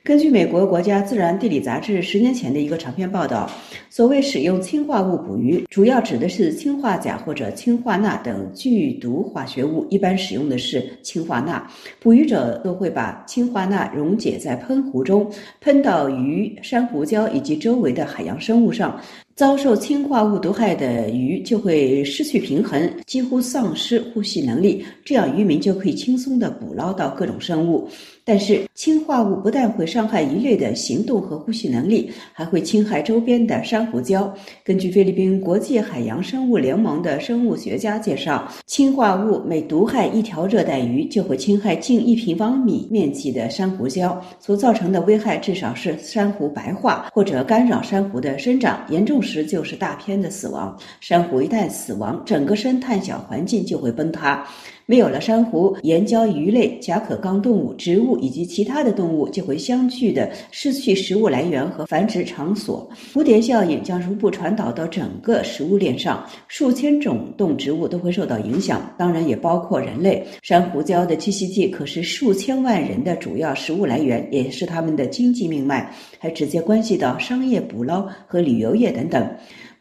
[0.05, 3.49] 根据美国国家自然地理杂志十年前的一个长篇报道，
[3.89, 11.65] 所谓使用氰化物捕鱼，主要指的是氰化钾或者氰化钠等剧毒化学物，一般使用的是氰化钠。
[12.01, 15.25] 捕鱼者都会把氰化钠溶解在喷壶中，
[15.61, 18.99] 喷到鱼、珊瑚礁以及周围的海洋生物上。
[19.35, 27.89] 遭受氰化物毒害的鱼就会失去平衡，几乎丧失呼吸能力，这样渔民就可以轻松地捕捞到各种生物。
[28.25, 34.29] 但是，氰化物不但会伤害鱼类的行动和呼吸能力，还会侵害周边的珊瑚礁。
[34.63, 50.77] 根据菲律宾国际海洋生物联盟的生物学家介绍，氰化物每毒害一条热带鱼，就会侵害近一平方米面积的珊瑚礁，所造成的危害至少是珊瑚白化或者干扰珊瑚的生长，严重时就是大片的死亡。
[51.01, 54.47] 珊瑚一旦死亡，整个生态小环境就会崩塌。
[54.85, 62.89] 没有了珊瑚、岩礁、鱼类、甲壳纲动物、植物以及其他的动物，就会相继的失去食物来源和繁殖场所。
[63.13, 70.25] 蝴蝶效应将逐步传导到整个食物链上，数千种动植物都会受到影响，当然也包括人类。
[70.41, 79.25] 珊瑚礁的栖息地可是数千万人的主要食物来源，也是他们的经济命脉，还直接关系到商业捕捞和旅游业等等。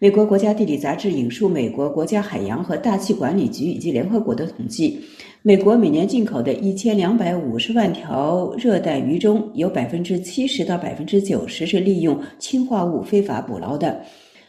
[0.02, 5.00] 美国国家地理杂志引述美国国家海洋和大气管理局以及联合国的统计，
[5.42, 14.02] 美国每年进口的一千两百五十万条热带鱼中有百分之七十到百分之九十是利用氰化物非法捕捞的。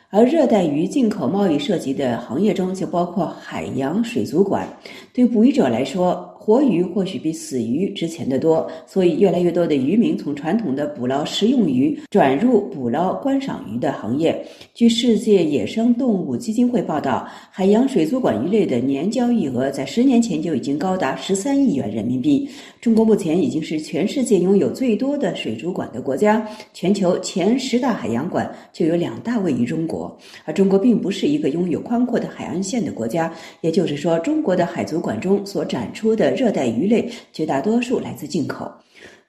[0.09, 4.67] 而热带鱼进口贸易涉及的行业中，就包括海洋水族馆。
[5.13, 14.45] 对捕鱼者来说，活鱼或许比死鱼值钱得多，所以越来越多的渔民从传统的捕捞食用鱼转入捕捞观赏鱼的行业。
[14.73, 22.45] 据世界野生动物基金会报道，海洋水族馆鱼类的年交易额在十年前就已经高达十三亿元人民币。
[22.81, 30.13] 中国目前已经是全世界拥有最多的水族馆的国家，全球前十大海洋馆就有两大位于中国。
[30.43, 38.71] 而中国并不是一个拥有宽阔的海岸线的国家，也就是说，中国的海族馆中所展出的热带鱼类绝大多数来自进口。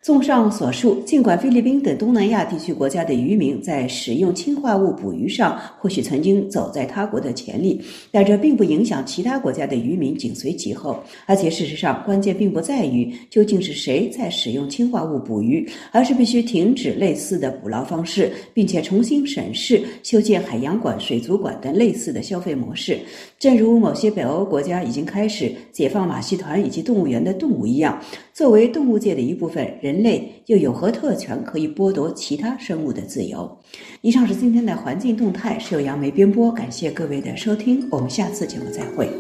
[0.03, 7.75] 综上所述，尽管菲律宾等东南亚地区国家的渔民在使用氰化物捕鱼上或许曾经走在他国的前列，
[8.11, 11.03] 但这并不影响其他国家的渔民紧随其后。
[11.25, 22.99] 而且事实上，关键并不在于究竟是谁在使用氰化物捕鱼，而是必须停止类似的捕捞方式，并且重新审视修建海洋馆、水族馆等类似的消费模式。
[23.45, 28.01] 正如某些北欧国家已经开始解放马戏团以及动物园的动物一样，
[28.33, 30.03] 作为动物界的一部分，人。
[30.03, 33.59] 类又有何特权可以剥夺其他生物的自由？
[34.01, 39.11] 以上是今天的环境动态，是由杨梅编播，感谢各位的收听，我们下次节目再会。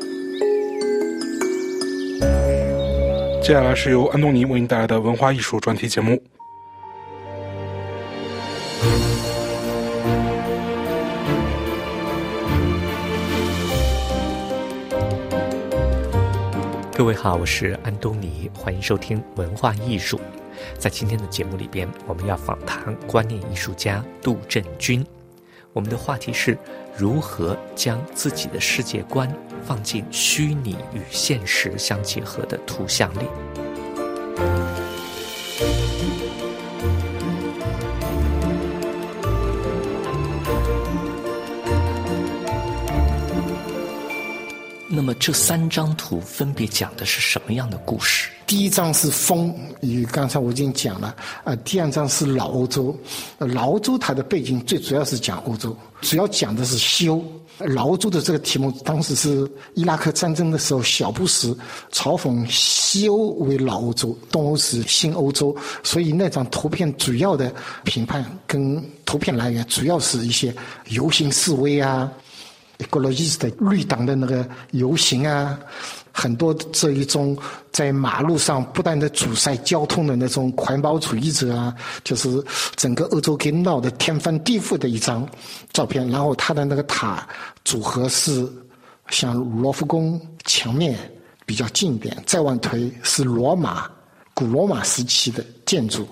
[3.42, 6.18] 接下来是由安东尼为您带来的文化艺术专题节目。
[17.04, 20.18] 各位好，我是安东尼，欢迎收听文化艺术。
[20.78, 25.04] 在今天的节目里边，我们要访谈观念艺术家杜振军。
[25.74, 26.56] 我们的话题是
[26.96, 29.30] 如何将自己的世界观
[29.66, 33.26] 放进虚拟与现实相结合的图像里。
[44.94, 48.30] 那么这三张图分别讲的是什么样的故事？
[48.46, 51.14] 第一张是风，与刚才我已经讲了。
[51.44, 52.96] 呃，第二张是老欧洲，
[53.38, 57.24] 老欧洲它的背景最主要是讲欧洲，主要讲的是西欧。
[57.58, 61.56] 老欧洲的这个题目，当时是伊拉克战争的时候，小布什
[61.92, 70.52] 嘲讽西欧为老欧洲，东欧是新欧洲，所以那张图片主要的评判跟图片来源，主要是一些
[70.88, 72.10] 游行示威啊。
[72.90, 75.58] 格罗伊斯的绿党的那个游行啊，
[76.12, 77.36] 很多这一种
[77.70, 82.42] 在马路上不断的阻塞交通的那种环保主义者啊，就是
[82.76, 85.26] 整个欧洲给闹得天翻地覆的一张
[85.72, 86.08] 照片。
[86.10, 87.26] 然后他的那个塔
[87.64, 88.46] 组合是
[89.08, 90.98] 像罗浮宫墙面
[91.46, 93.88] 比较近一点，再往推是罗马
[94.34, 96.06] 古罗马时期的建筑，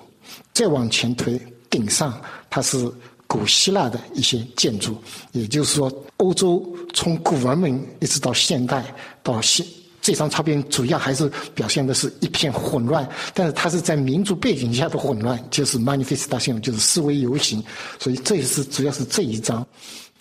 [0.53, 2.91] 再往前推顶上它是。
[3.33, 4.95] 古希腊的一些建筑，
[5.33, 6.63] 也就是说，欧洲
[6.93, 8.85] 从古文明一直到现代
[9.23, 9.67] 到现，
[10.03, 17.65] 这张照片主要还是表现的是一片混乱，但是它是在民族背景下的混乱，就是 manifestation，就是示威游行，
[17.99, 19.67] 所以这也是主要是这一张，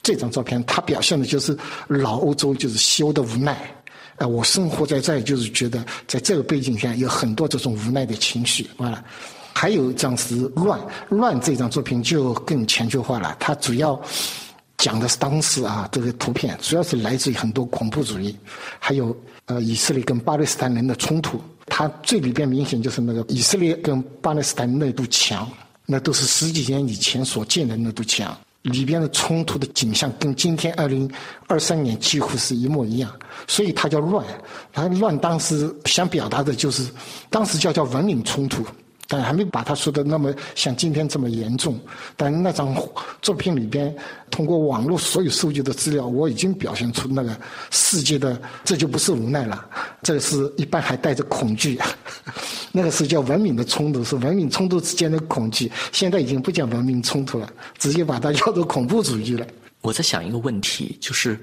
[0.01, 1.57] 这张照片它表现的就是
[1.89, 3.75] 老欧洲就是西欧的无奈，
[4.19, 9.03] 哎，我生活在这儿，就是觉得在这个背景下有很多这种无奈的情绪，完了。
[9.53, 10.79] 还有一张是乱
[11.09, 13.99] 乱这张作品就更全球化了，它主要
[14.77, 18.35] 讲的是当时啊这个图片主要是来自于很多恐怖主义，
[18.79, 25.47] 还有呃以色列跟巴勒斯坦人的冲突，它最里边明显就是那个以色列跟巴勒斯坦那堵墙，
[25.85, 31.07] 那都是十几年以前所建的那堵墙，里边的冲突的景象跟今天二零
[31.47, 33.11] 二三年几乎是一模一样，
[33.47, 34.25] 所以它叫乱，
[34.73, 36.87] 它乱当时想表达的就是
[37.29, 38.65] 当时叫叫文明冲突。
[39.11, 41.77] 但还没把他说的那么像今天这么严重。
[42.15, 42.73] 但那张
[43.21, 43.93] 作品里边，
[44.29, 47.37] 通过网络所有收集的资料，我已经表现出那个
[47.71, 49.69] 世界的，这就不是无奈了，
[50.01, 51.77] 这个是一般还带着恐惧。
[52.71, 55.69] 那个是叫文明的冲突，是文明冲突之间的恐惧。
[55.91, 59.45] 现在已经不叫文明冲突了，直接把它叫做恐怖主义了。
[59.81, 61.37] 我在想一个问题，就是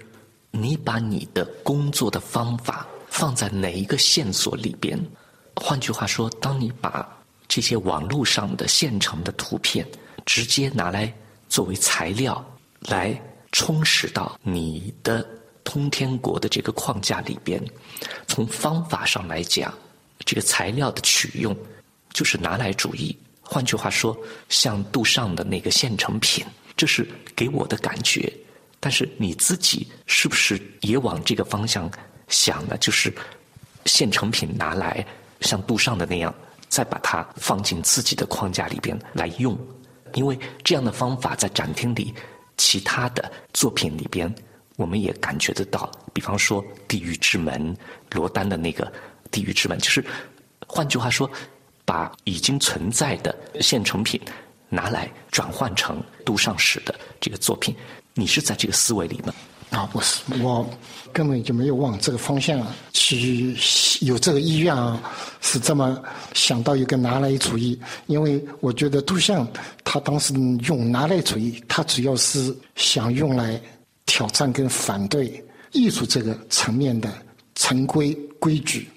[0.50, 4.98] 你把你的工作的方法放在哪一个线索里边？
[5.54, 7.06] 换句话说，当你把
[7.48, 9.84] 这些网络上的现成的图片，
[10.26, 11.12] 直接拿来
[11.48, 12.44] 作为材料
[12.80, 13.18] 来
[13.50, 15.26] 充实到你的
[15.64, 17.62] 通天国的这个框架里边。
[18.26, 19.72] 从方法上来讲，
[20.26, 21.56] 这个材料的取用
[22.12, 23.16] 就是拿来主义。
[23.40, 24.14] 换句话说，
[24.50, 26.44] 像杜尚的那个现成品，
[26.76, 28.30] 这是给我的感觉。
[28.78, 31.90] 但是你自己是不是也往这个方向
[32.28, 32.76] 想呢？
[32.78, 33.12] 就是
[33.86, 35.04] 现成品拿来
[35.40, 36.32] 像杜尚的那样。
[36.68, 39.58] 再把它放进自己的框架里边来用，
[40.14, 42.14] 因为这样的方法在展厅里
[42.56, 44.32] 其他的作品里边，
[44.76, 47.74] 我们也感觉得到，比方说《地狱之门》，
[48.12, 48.86] 罗丹的那个
[49.30, 50.04] 《地狱之门》，就是
[50.66, 51.30] 换句话说，
[51.84, 54.20] 把已经存在的现成品
[54.68, 57.74] 拿来转换成杜尚史的这个作品。
[58.14, 59.32] 你是在这个思维里吗？
[59.70, 60.68] 啊，不是，我
[61.12, 63.54] 根本就没有往这个方向去
[64.00, 64.98] 有这个意愿啊，
[65.42, 66.02] 是这么
[66.32, 69.46] 想到一个拿来主义，因为我觉得杜象
[69.84, 70.32] 他当时
[70.66, 73.60] 用拿来主义，他主要是想用来
[74.06, 77.12] 挑战跟反对艺术这个层面的
[77.54, 78.88] 成规规矩，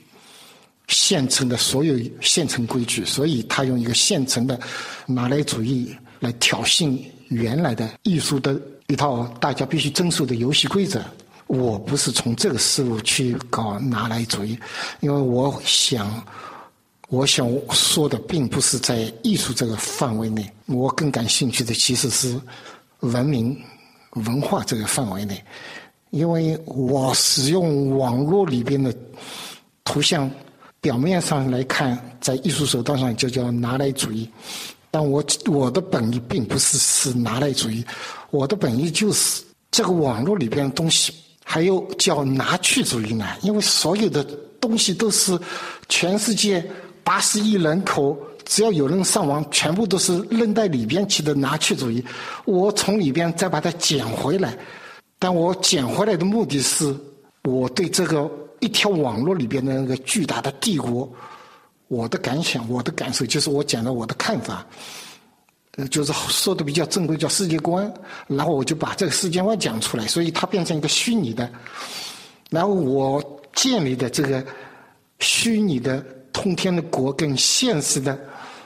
[0.88, 4.58] 现成的所有现成规矩，所以他用一个现成的
[5.06, 6.98] 拿来主义来挑衅
[7.28, 8.58] 原来的艺术的。
[8.92, 11.02] 一套大家必须遵守的游戏规则，
[11.48, 14.60] 我不是从这个思路去搞拿来主义，
[15.00, 16.22] 因为我想，
[17.08, 22.38] 我想说的并不是在艺术这个范围内，我更感兴趣的其实是
[23.00, 23.58] 文明
[24.16, 25.42] 文化这个范围内，
[26.10, 28.94] 因为我使用网络里边的
[29.86, 30.30] 图像，
[30.82, 34.30] 表面上来看，在艺术手段上就叫拿来主义。
[34.94, 37.82] 但我我的本意并不是是拿来主义，
[38.32, 41.14] 我的本意就是这个网络里边的东西，
[41.44, 43.28] 还有叫拿去主义呢。
[43.42, 44.24] 因为所有的
[44.60, 45.38] 东西都是
[45.90, 46.66] 全世界
[47.04, 52.04] 八十亿人口，只要有人上网，全部都是扔在里边去的拿去主义。
[52.46, 54.58] 我从里边再把它捡回来，
[55.20, 56.96] 但我捡回来的目的是，
[57.44, 58.30] 我对这个
[58.60, 61.12] 一条网络里边的那个巨大的帝国。
[61.88, 64.66] 我的感想，我的感受就是我讲的我的看法，
[65.78, 67.92] 呃，就是说的比较正规，叫世界观。
[68.28, 71.50] 然后我就把这个世界观讲出来，所以它变成一个虚拟的。
[72.50, 74.46] 然后我建立的这个
[75.20, 78.20] 虚拟的通天的国跟现实的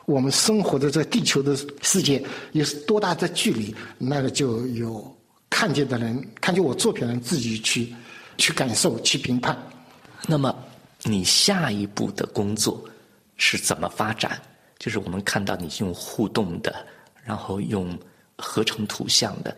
[0.05, 5.15] 我们生活的这地球的世界有多大的距离，那个就有
[5.49, 7.93] 看见的人，看见我作品的人自己去
[8.37, 9.55] 去感受、去评判。
[10.27, 10.55] 那么
[11.03, 12.83] 你下一步的工作？
[13.37, 14.41] 是怎么发展？
[14.79, 16.73] 就是我们看到你用互动的，
[17.25, 17.97] 然后用
[18.37, 19.53] 合成图像的，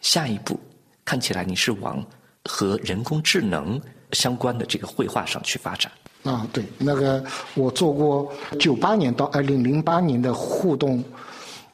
[0.00, 0.58] 下一步
[1.04, 2.04] 看起来你是往
[2.46, 3.80] 和人工智能
[4.12, 5.92] 相关的这个绘画上去发展。
[6.22, 11.02] 啊，对，那个我做过九八年到二零零八年的互动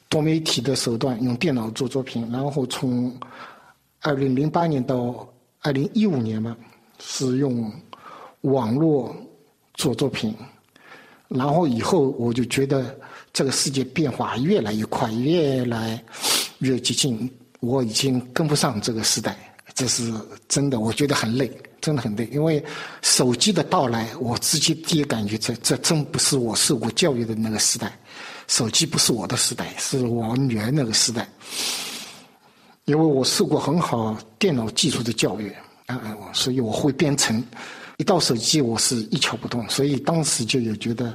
[0.09, 3.13] 多媒体的手段，用电脑做作品，然后从
[4.03, 5.29] 二零零八年到
[5.63, 6.57] 二零一五年嘛，
[7.01, 7.73] 是用
[8.43, 9.15] 网络
[9.75, 10.35] 做作品。
[11.29, 12.97] 然后以后我就觉得
[13.37, 16.03] 这个世界变化越来越快，越来
[16.61, 17.31] 越激进，
[17.61, 19.37] 我已经跟不上这个时代，
[19.75, 20.11] 这是
[20.49, 22.27] 真的，我觉得很累，真的很累。
[22.33, 22.65] 因为
[23.03, 27.93] 手机的到来，我自己第一感觉这这真不是我受过教育的那个时代，
[28.49, 31.29] 手机不是我的时代，是我女儿那个时代。
[32.87, 35.53] 因为我受过很好电脑技术的教育，
[35.85, 36.01] 啊，
[36.33, 37.45] 所以我会编程。
[37.99, 41.15] 一到手机，我是一窍不通，所以当时就有觉得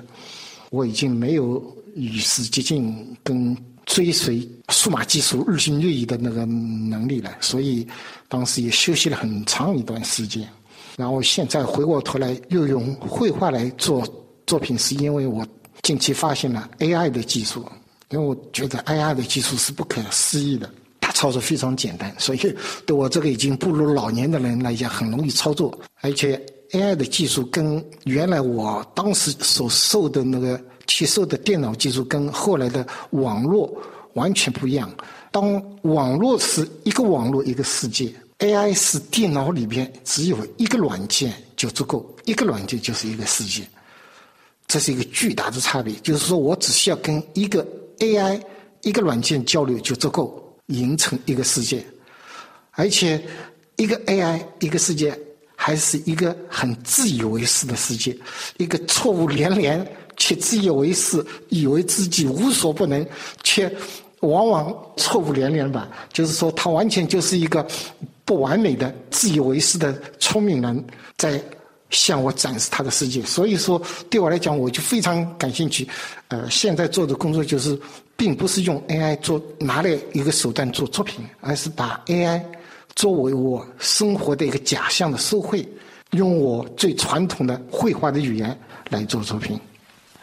[0.69, 1.59] 我已经没有
[1.95, 7.85] 与时俱进跟追随数码技术日新月异的那个能力了，所以
[8.27, 10.47] 当时也休息了很长一段时间。
[10.97, 14.07] 然后现在回过头来又用绘画来做
[14.45, 15.45] 作品，是因为我
[15.81, 17.65] 近期发现了 AI 的技术，
[18.09, 20.69] 因为我觉得 AI 的技术是不可思议的。
[20.99, 25.77] 它操作非常简单，所以对我这个已经步入老年的人来讲很容易操作。
[26.01, 26.39] 而且
[26.71, 30.61] AI 的技术跟原来我当时所受的那个
[30.97, 33.71] 接受的电脑技术跟后来的网络
[34.13, 34.93] 完全不一样。
[35.31, 43.63] 当网络是一个网络一个世界，AI 是电脑里边只有一个软件就足够，一个软件就是一个世界。
[44.67, 47.65] 这是一个巨大的差别，就是说我只需要跟一个
[47.99, 48.41] AI
[48.81, 50.37] 一个软件交流就足够。
[50.69, 51.85] 形成一个世界，
[52.71, 53.21] 而且
[53.75, 55.13] 一个 AI 一个世界，
[55.53, 58.17] 还是一个很自以为是的世界，
[58.55, 59.85] 一个错误连连
[60.21, 63.03] 且自以为是，以为自己无所不能，
[63.43, 63.73] 却
[64.19, 65.89] 往往错误连连吧。
[66.13, 67.65] 就是说，他完全就是一个
[68.23, 70.85] 不完美的、自以为是的聪明人，
[71.17, 71.41] 在
[71.89, 73.23] 向我展示他的世界。
[73.23, 75.87] 所以说，对我来讲，我就非常感兴趣。
[76.27, 77.79] 呃，现在做的工作就是。
[78.21, 82.39] 并不是用 AI 做拿来一个手段做作品，而是把 AI
[82.95, 85.67] 作为我生活的一个假象的手绘，
[86.11, 88.55] 用我最传统的绘画的语言
[88.91, 89.59] 来做作品。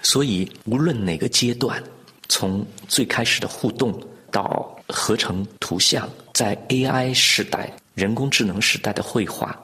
[0.09, 1.85] 所以，无论哪个阶段，
[2.31, 3.93] 从最开始的互动
[4.31, 9.55] 到合成图像，在 AI 时代、人工智能时代的绘画，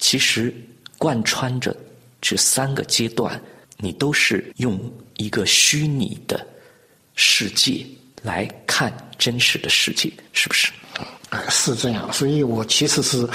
[0.00, 0.52] 其实
[0.98, 1.76] 贯穿着
[2.20, 3.40] 这三个阶段，
[3.76, 4.76] 你都是用
[5.16, 6.44] 一个虚拟的。
[7.14, 7.86] 世界
[8.22, 10.72] 来看真实的世界，是不是？
[11.50, 13.28] 是这样，所以我其实是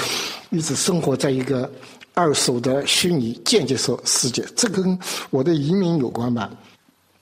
[0.50, 1.72] 一直生活在一个
[2.14, 4.98] 二手的虚拟间接说世界，这跟
[5.30, 6.50] 我的移民有关吧？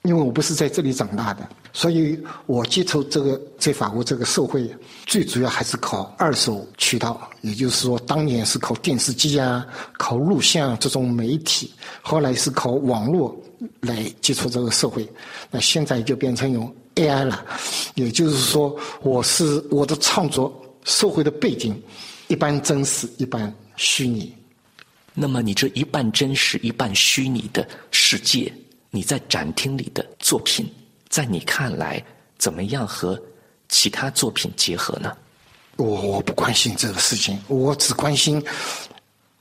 [0.03, 4.67] 因为我不是在这里长大的，所以我接触这个在法国这个社会，
[5.05, 9.63] 最主要还是靠二手渠道，也就是说，当年是靠电视机啊、
[9.99, 11.71] 靠录像这种媒体，
[12.01, 13.39] 后来是靠网络
[13.81, 15.07] 来接触这个社会，
[15.51, 17.45] 那现在就变成用 AI 了，
[17.93, 20.51] 也就是说，我是我的创作
[20.83, 21.79] 社会的背景，
[22.27, 24.35] 一般真实，一般虚拟。
[25.13, 28.51] 那么，你这一半真实、一半虚拟的世界。
[28.93, 30.69] 你在展厅里的作品，
[31.07, 32.03] 在你看来
[32.37, 33.17] 怎么样和
[33.69, 35.15] 其他作品结合呢？
[35.77, 38.43] 我我不关心这个事情，我只关心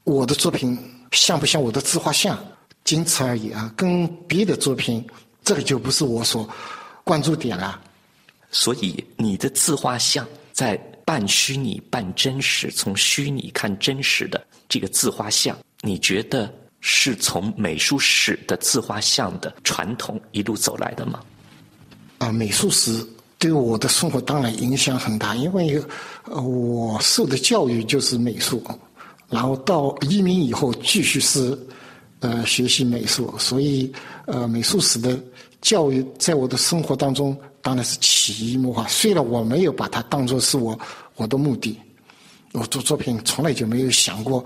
[0.04, 0.78] 我的作品
[1.10, 2.38] 像不像我的自画像，
[2.84, 3.74] 仅此而已啊。
[3.76, 5.04] 跟别的作品，
[5.42, 6.48] 这个就不是我所
[7.02, 7.82] 关注点了。
[8.52, 14.40] 所以你的自画像在半虚拟半真实，从虚拟看真实的
[14.70, 16.50] 这个自画像，你觉得？
[16.82, 21.20] 是从美术史的自画像的传统一路走来的吗？
[22.16, 23.06] 啊，美术史
[23.38, 25.78] 对我的生活当然影响很大，因为，
[26.24, 28.64] 我受的教育就是美术，
[29.28, 31.54] 然后到移民以后继续是
[32.20, 33.92] 呃学习美术，所以
[34.24, 35.22] 呃美术史的
[35.60, 38.88] 教育在我的生活当中当然是潜移默化。
[38.88, 40.80] 虽然我没有把它当作是我
[41.16, 41.78] 我的目的，
[42.53, 44.44] 我做作品从来就没有想过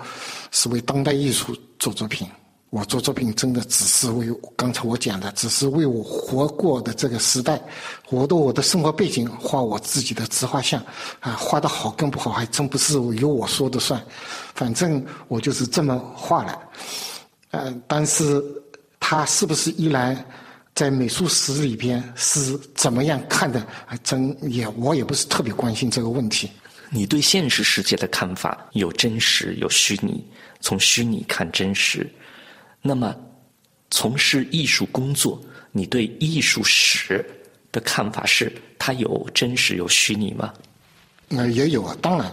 [0.51, 1.57] 是为当代艺术。
[1.77, 2.27] 做作品，
[2.71, 4.27] 我做作品真的只是为
[4.57, 7.61] 刚才我讲的，只是为我活过的这个时代，
[8.09, 10.83] 我的我的生活背景画我自己的自画像，
[11.21, 14.03] 啊，画的好跟不好还真不是由我说的算，
[14.55, 16.59] 反正我就是这么画了，
[17.51, 18.43] 呃，但是
[18.99, 20.17] 他是不是依然
[20.75, 26.51] 在美术史里边是怎么样看的，还真也我也不是特别关心这个问题。
[26.95, 30.25] 你对现实世界的看法有真实有虚拟。
[30.61, 32.09] 从虚拟看真实，
[32.81, 33.15] 那么
[33.91, 35.43] 从事艺术工作，
[35.73, 37.29] 你对艺术史
[37.73, 40.55] 的看法是它有真实有虚拟吗？
[41.29, 42.33] 那也有啊，当然，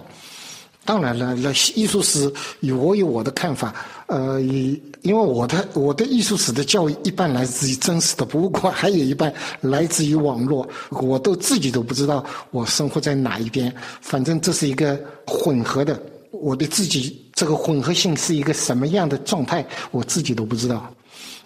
[0.84, 3.74] 当然了，那艺术史有我有我的看法，
[4.08, 16.02] 呃，因为我的我的艺术史的教育一半来自于真实的博物馆，还有一半来自于网络，我都自己都不知道我生活在哪一边，反正这是一个混合的。
[16.32, 20.92] 我的自己这个混合性是一个什么样的状态，我自己都不知道。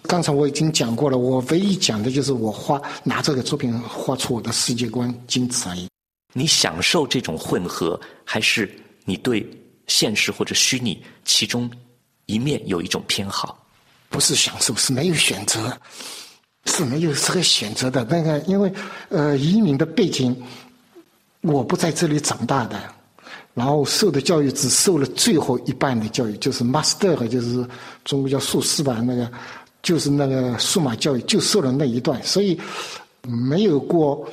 [0.04, 5.86] 刚才我已经讲过了，我唯一讲的就是我画拿这个作品画出我的世界观，仅此而已。
[6.32, 8.70] 你享受这种混合，还是
[9.06, 9.48] 你对
[9.86, 11.70] 现实或者虚拟其中
[12.26, 13.66] 一面有一种偏好？
[14.10, 15.74] 不是享受，是没有选择，
[16.66, 18.04] 是没有这个选择的。
[18.04, 18.72] 那个因为
[19.08, 20.36] 呃移民的背景，
[21.40, 22.78] 我不在这里长大的。
[23.54, 27.66] 然后受的教育只受了最后一半的教育，就是 master，就是
[28.04, 29.32] 中国叫硕士吧，那个
[29.82, 32.60] 就是那个数码教育，就受了那一段，所以
[33.22, 34.28] 没有过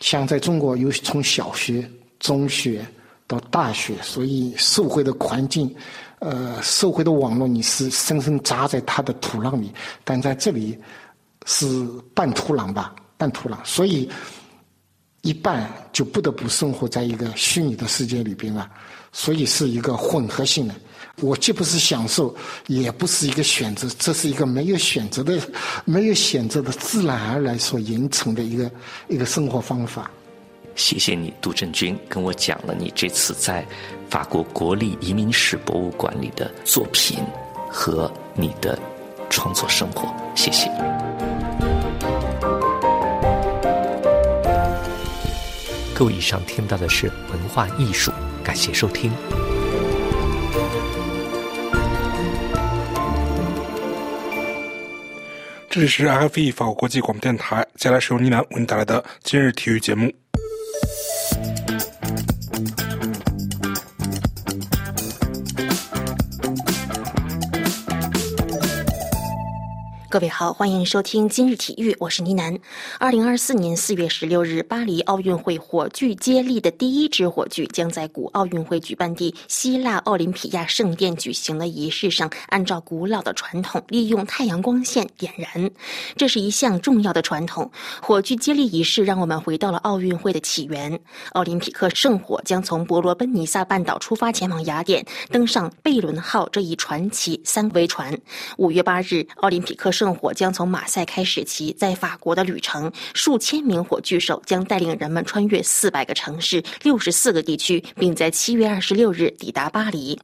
[0.00, 1.86] 像在中国有从小学、
[2.18, 2.82] 中学
[3.26, 5.74] 到大学，所以社会的环境，
[6.18, 9.72] 呃，社会的网络你是深深扎在它的土壤里，
[10.04, 10.78] 但在这里
[11.46, 14.10] 是半土壤吧，半土壤，所以。
[15.26, 18.70] 一半就不得不生活在一个虚拟的世界里边了，
[19.10, 20.74] 所以是一个混合性的。
[21.22, 25.40] 我既不是享受，也不是一个选择，这是一个没有选择的、
[25.86, 28.70] 没有选择的自然而然所形成的一个
[29.08, 30.10] 一个生活方法。
[30.76, 33.64] 谢谢你，杜振军，跟我讲了你这次在
[34.10, 37.18] 法国国立移民史博物馆里的作品
[37.70, 38.78] 和你的
[39.30, 40.14] 创作生活。
[40.34, 40.68] 谢谢。
[45.94, 48.10] 各位，以上听到的是文化艺术，
[48.42, 49.12] 感谢收听。
[55.70, 60.12] 这里是 RFE 法国国际广播电台，接下来是由倪楠为您带来的今日体育节目。
[70.14, 72.56] 各位好，欢迎收听今日体育，我是倪楠。
[73.00, 85.68] 二零二四年四月十六日，巴黎奥运会火炬接力的第一支火炬将在古奥运会举办地希腊奥林匹亚圣殿举行的仪式上，按照古老的传统，利用太阳光线点燃。
[86.16, 87.68] 这是一项重要的传统。
[88.00, 90.96] 火炬接力仪式让我们回到了奥运会的起源。
[91.32, 98.16] 奥林匹克圣火将从伯罗奔尼撒半岛出发，前往雅典，登上贝伦号这一传奇三桅船。
[98.58, 110.20] 五月八日，奥林匹克圣圣火将从马赛开始其在法国的旅程，数千名火炬手将带领人们穿越四百个城市、六十四个地区，并在七月二十六日抵达巴黎。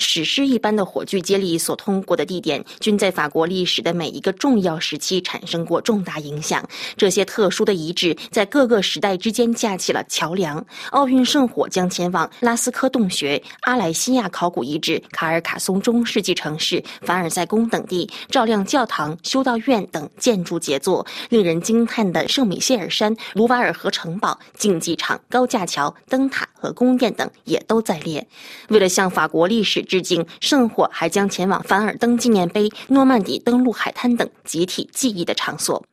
[0.00, 6.66] 史诗一般的火炬接力所通过的地点，均在法国历史的每一个重要时期产生过重大影响。
[6.96, 10.64] 这些特殊的遗址在各个时代之间架起了桥梁。
[10.90, 21.06] 奥运圣火将前往拉斯科洞穴、阿莱西亚考古遗址、卡尔卡松中世纪城市、凡尔赛宫等地，照亮教堂、修道院等建筑杰作。
[21.28, 28.26] 令人惊叹的圣米歇尔山、卢瓦尔河城堡、竞技场、高架桥、灯塔和宫殿等也都在列。
[28.68, 35.84] 为了向法国历史致敬，圣火还将前往凡尔登纪念碑、诺曼底登陆海滩等集体记忆的场所。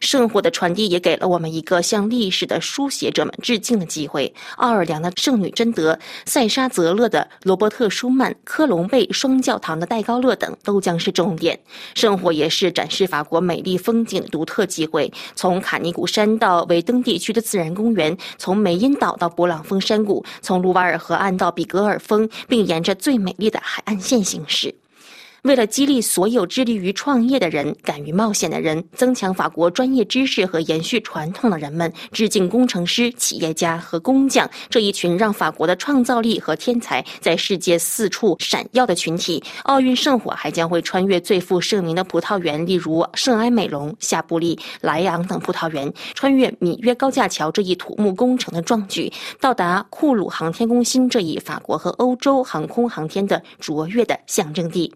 [0.00, 4.32] 圣火的传递也给了我们一个向历史的书写者们致敬的机会。
[4.56, 11.58] 奥尔良的圣女贞德、塞沙泽勒的罗伯特舒曼、科隆贝双教堂的戴高乐等都将是重点。
[11.94, 15.12] 圣火也是展示法国美丽风景的独特机会。
[15.34, 24.74] 从卡尼古山到维登地区的自然公园，从梅因岛到勃朗峰山谷，从卢瓦尔河岸到比格尔峰，并沿着最美丽的海岸线行驶。
[25.46, 39.40] 为了激励所有致力于创业的人、敢于冒险的人、增强法国专业知识和延续传统的人们，致敬工程师、企业家和工匠这一群让法国的创造力和天才在世界四处闪耀的群体。
[39.62, 54.92] 奥运圣火还将会穿越最负盛名的葡萄园，例如圣埃美隆、夏布利、莱昂等葡萄园，穿越米约高架桥这一土木工程的壮举，到达库鲁航天中心这一法国和欧洲航空航天的卓越的象征地。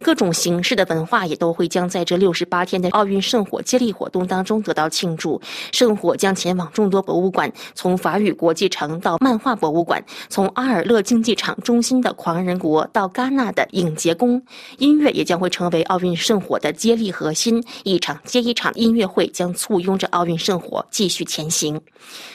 [0.00, 5.40] 各种形式的文化也都会将在这六十八天的奥运圣火接力活动当中得到庆祝。
[5.72, 14.42] 圣火将前往众多博物馆，从法语国际城到漫画博物馆，从阿尔勒竞技场中心的狂人国到戛纳的影节宫。
[14.78, 21.80] 音乐也将会成为奥运圣火的接力核心，一场接一场音乐会将簇拥着奥运圣火继续前行。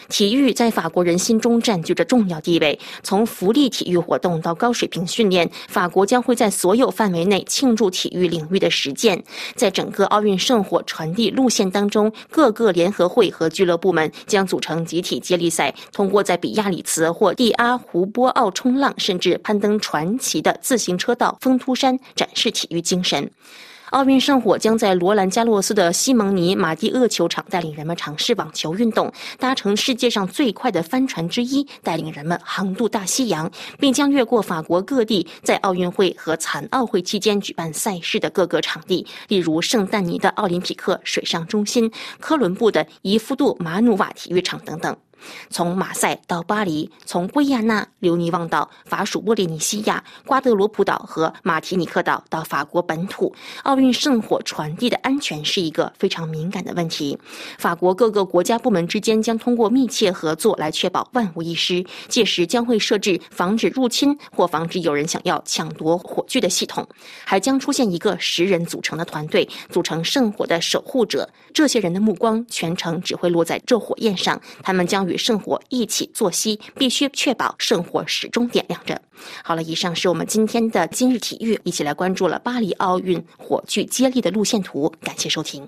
[0.10, 2.80] 体育在法国人心中占据着重要地位。
[3.04, 9.24] 从福利体育活动到高水平训练，法国将会在所有范围内庆祝体育领域的实践。
[9.56, 23.30] 在整个奥运圣火传递路线当中，各个联合会和俱乐部们将组成集体接力赛，通过在比亚里茨或蒂阿湖波奥冲浪，甚至攀登传奇的自行车道峰突山，展示体育精神。
[23.92, 44.96] 奥运圣火将在罗兰加洛斯的西蒙尼马蒂厄球场带领人们尝试网球运动，搭乘世界上最快的帆船之一，带领人们横渡大西洋，并将越过法国各地在奥运会和残奥会期间举办赛事的各个场地，例如圣丹尼的奥林匹克水上中心、科伦布的伊夫杜马努瓦体育场等等。
[45.50, 57.18] 从马赛到巴黎，从圭亚那、留尼旺岛、法属波利尼西亚、瓜德罗普岛和马提尼克岛到法国本土，奥运圣火传递的安全是一个非常敏感的问题。
[57.58, 61.86] 法国各个国家部门之间将通过密切合作来确保万无一失。
[62.08, 66.88] 届时将会设置防止入侵或防止有人想要抢夺火炬的系统，
[67.26, 71.30] 还将出现一个十人组成的团队，组成圣火的守护者。
[71.54, 79.02] 这些人的目光全程只会落在这火焰上，他们将与圣火一起作息，必须确保圣火始终点亮着。
[79.44, 84.94] 好了，以上是我们今天的今日体育，一起来关注了巴黎奥运火炬接力的路线图。
[85.02, 85.68] 感谢收听。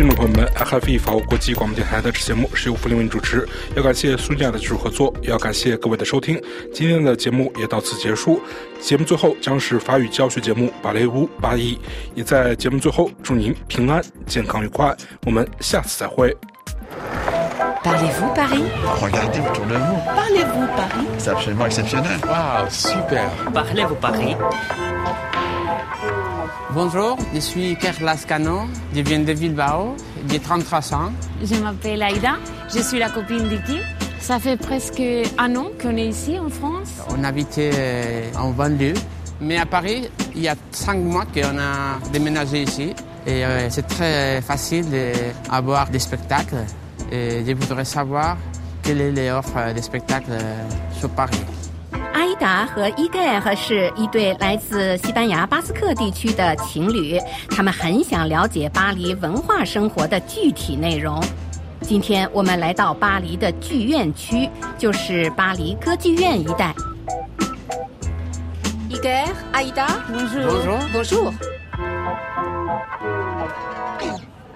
[0.00, 3.46] 听众朋友们，RFI 法国国际广播电台的节目是由福林为您主持，
[3.76, 6.42] 要感谢苏尼亚的技术合作，也要感谢各位的收听。
[6.72, 8.40] 今天的节目也到此结束，
[8.80, 11.74] 节目最后将是法语教学节目《芭蕾舞八一》，
[12.14, 14.96] 也在节目最后祝您平安、健康、愉快。
[15.26, 16.34] 我们下次再会。
[17.84, 18.64] Parlez-vous Paris?
[19.02, 20.00] Regardez autour de vous.
[20.16, 21.06] Parlez-vous Paris?
[21.18, 22.18] C'est absolument exceptionnel.
[22.26, 23.28] Waouh, super.
[23.52, 24.34] Parlez-vous Paris?
[26.72, 28.60] Bonjour, je suis Carlas Cano,
[28.94, 29.96] je viens de Bilbao,
[30.28, 31.12] j'ai 33 ans.
[31.42, 32.36] Je m'appelle Aïda,
[32.72, 33.80] je suis la copine d'Iki.
[34.20, 35.02] Ça fait presque
[35.36, 36.90] un an qu'on est ici en France.
[37.08, 38.94] On habitait en banlieue,
[39.40, 42.94] mais à Paris, il y a cinq mois qu'on a déménagé ici.
[43.26, 44.86] Et euh, c'est très facile
[45.50, 46.64] d'avoir des spectacles.
[47.10, 48.36] Et je voudrais savoir
[48.82, 50.38] quelle est l'offre des spectacles
[50.92, 51.40] sur Paris.
[52.12, 57.18] 阿依达和伊盖尔是一对来自西班牙巴斯克地区的情侣，
[57.48, 61.22] 他们很想了解巴黎文化生活的具体内容。
[61.82, 66.74] 今天我们来到巴黎的剧院区，就是巴黎歌剧院一带。
[68.88, 71.32] 伊盖尔，阿依达，Bonjour，Bonjour。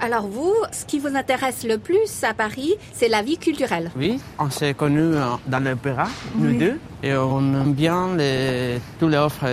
[0.01, 3.91] Alors vous, ce qui vous intéresse le plus à Paris, c'est la vie culturelle.
[3.97, 5.13] Oui, on s'est connus
[5.45, 6.57] dans l'opéra, nous Oui.
[6.57, 9.45] deux, et on aime bien les, toutes les offres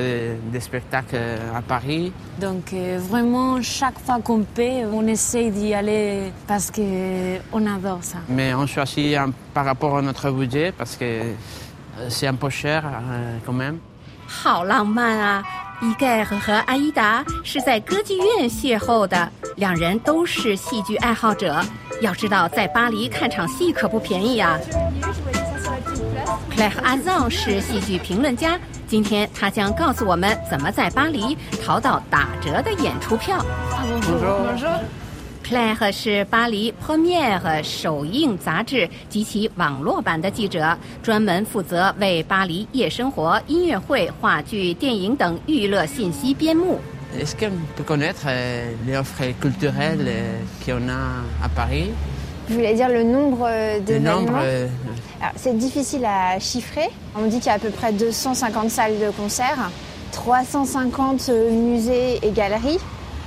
[0.53, 1.19] des spectacles
[1.53, 2.13] à Paris.
[2.41, 8.19] Donc euh, vraiment, chaque fois qu'on peut, on essaye d'y aller parce qu'on adore ça.
[8.29, 11.33] Mais on choisit un- par rapport à notre budget parce que euh,
[12.09, 13.79] c'est un peu cher euh, quand même.
[14.29, 15.43] 好浪漫啊！
[15.82, 21.60] 伊盖尔和阿依达是在歌剧院邂逅的，两人都是戏剧爱好者。
[22.02, 24.60] 要知道，在巴黎看场戏可不便宜啊。
[26.56, 33.44] Claire Azan 是戏剧评论家，今天他将告诉我们怎么在巴黎淘到打折的演出票。
[35.52, 46.80] Claire 是巴黎 Premiere 首映杂志及其网络版的记者，专门负责为巴黎夜生活、音乐会、话剧、电影等娱乐信息编目。
[47.20, 51.92] Est-ce qu'on peut connaître euh, les offres culturelles euh, qu'on a à Paris
[52.48, 54.70] Vous voulez dire le nombre euh, d'événements nombre euh,
[55.36, 56.90] C'est difficile à chiffrer.
[57.14, 59.70] On dit qu'il y a à peu près 250 salles de concert,
[60.14, 62.80] 350 musées et galeries.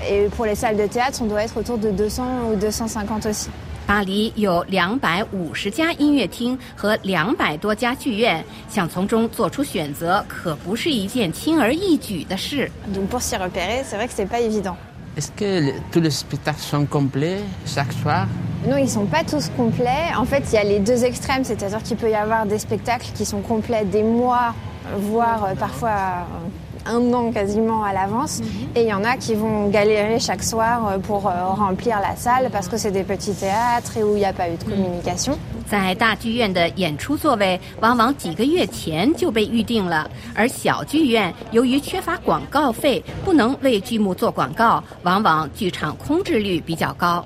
[0.07, 3.49] Et pour les salles de théâtre, on doit être autour de 200 ou 250 aussi.
[3.85, 12.69] 巴黎有两百五十家音乐厅和两百多家剧院，想从中做出选择，可不是一件轻而易举的事。
[12.93, 14.75] Donc pour s'y repérer, c'est vrai que c'est pas évident.
[15.17, 18.27] Est-ce que le- tous les spectacles sont complets chaque soir
[18.69, 20.13] Non, ils sont pas tous complets.
[20.15, 23.07] En fait, il y a les deux extrêmes, c'est-à-dire qu'il peut y avoir des spectacles
[23.15, 24.53] qui sont complets des mois,
[24.97, 28.41] voire euh, parfois euh, un an quasiment à l'avance.
[28.75, 32.15] Et il y en a qui vont galérer chaque soir euh, pour euh, remplir la
[32.15, 34.63] salle parce que c'est des petits théâtres et où il n'y a pas eu de
[34.63, 35.37] communication.
[35.69, 47.23] 在大剧院的演出座位往往几个月前就被预定了，而小剧院由于缺乏广告费，不能为剧目做广告，往往剧场空置率比较高。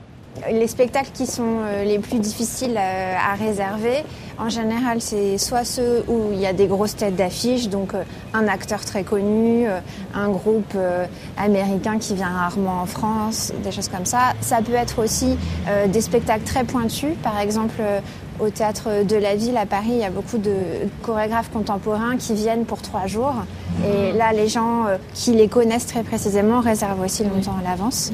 [0.51, 4.05] Les spectacles qui sont euh, les plus difficiles euh, à réserver,
[4.39, 8.05] en général, c'est soit ceux où il y a des grosses têtes d'affiche, donc euh,
[8.34, 9.66] un acteur très connu,
[10.14, 10.76] un groupe
[11.36, 14.34] américain qui vient rarement en France, des choses comme ça.
[14.41, 15.36] Ça peut être aussi
[15.89, 17.82] des spectacles très pointus, par exemple
[18.39, 20.56] euh, au théâtre de la ville à Paris, il y a beaucoup de
[21.04, 23.36] chorégraphes contemporains qui viennent pour trois jours.
[23.86, 28.12] Et là, les gens euh, qui les connaissent très précisément réservent aussi longtemps à l'avance.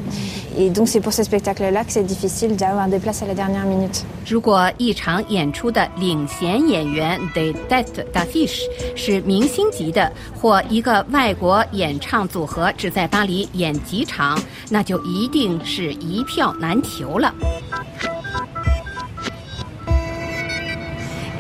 [0.58, 3.66] Et donc, c'est pour ces spectacles-là que c'est difficile d'avoir des places à la dernière
[3.66, 4.04] minute.
[4.28, 8.66] 如果一场演出的领衔演员 de tête d'affiche
[8.96, 17.34] 是明星级的，或一个外国演唱组合只在巴黎演几场，那就一定是一票难求了。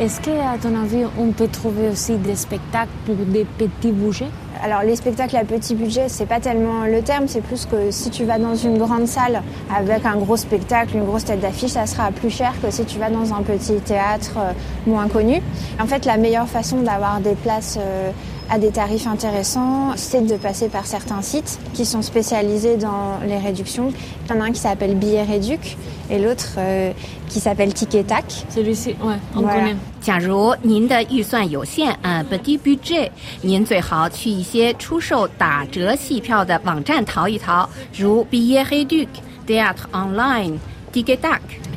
[0.00, 4.26] Est-ce qu'à ton avis, on peut trouver aussi des spectacles pour des petits budgets?
[4.60, 8.10] Alors les spectacles à petit budget, c'est pas tellement le terme, c'est plus que si
[8.10, 9.42] tu vas dans une grande salle
[9.72, 12.98] avec un gros spectacle, une grosse tête d'affiche, ça sera plus cher que si tu
[12.98, 14.52] vas dans un petit théâtre euh,
[14.86, 15.40] moins connu.
[15.80, 18.10] En fait, la meilleure façon d'avoir des places euh,
[18.49, 23.37] à des tarifs intéressants, c'est de passer par certains sites qui sont spécialisés dans les
[23.37, 23.93] réductions.
[24.25, 25.77] Il y en a un qui s'appelle Billet Réduc
[26.09, 26.91] et l'autre euh,
[27.27, 28.25] qui s'appelle Ticket Tac.
[28.49, 29.59] Celui-ci, ouais, on Voilà.
[29.59, 29.75] connaît.
[30.01, 33.11] 假如您的预算有限，啊，petit budget，
[33.41, 41.41] 您最好去一些出售打折戏票的网站淘一淘，如 Billet Réduc、Théâtre Online、Ticketak。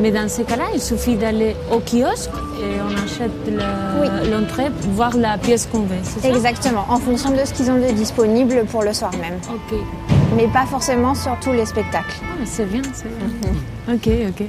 [0.00, 4.90] Mais dans ce cas-là, il suffit d'aller au kiosque et on achète le- l'entrée pour
[4.92, 7.90] voir la pièce qu'on veut, c'est ça Exactement, en fonction de ce qu'ils ont de
[7.92, 9.38] disponible pour le soir même.
[9.50, 9.78] Ok.
[10.36, 12.16] Mais pas forcément sur tous les spectacles.
[12.22, 13.28] Ah, c'est bien, c'est bien.
[13.94, 14.46] Ok, ok.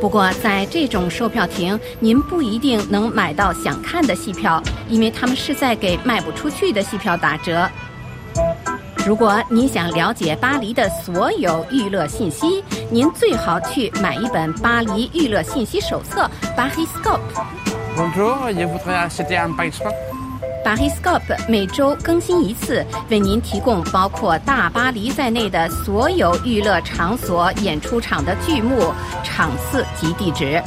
[0.00, 7.66] 不过在这种售票亭，您不一定能买到想看的戏票，因为他们是在给卖不出去的戏票打折。
[9.05, 17.19] 如果你想了解巴黎的所有娱乐信息，您最好去买一本巴黎娱乐信息手册 （Pariscope）。
[17.95, 19.95] Bonjour, je voudrais acheter un Pariscope.
[20.63, 28.93] Pariscope 每周更新一次，为您提供包括大巴黎在内的所有娱乐场所、演出场的剧目、
[29.23, 30.61] 场次及地址。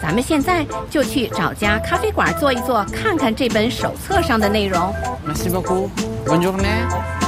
[0.00, 4.80] 咱们现在就去找家咖啡馆坐一坐，看看这本手册上的内容。
[5.26, 5.90] Merci beaucoup.
[6.24, 7.19] Bonne journée.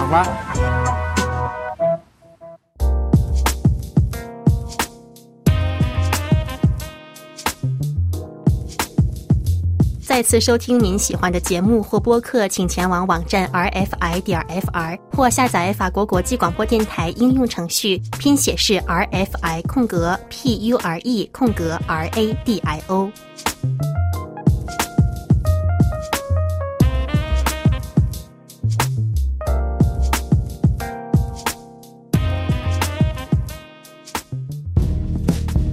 [10.04, 23.10] 再次收听您喜欢的节目或播客，请前往网站 rfi 点 fr 或下载法国国际广播电台应用程序，拼写是 rfi 空格 pure 空格 radio。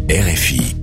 [0.10, 0.79] RFI.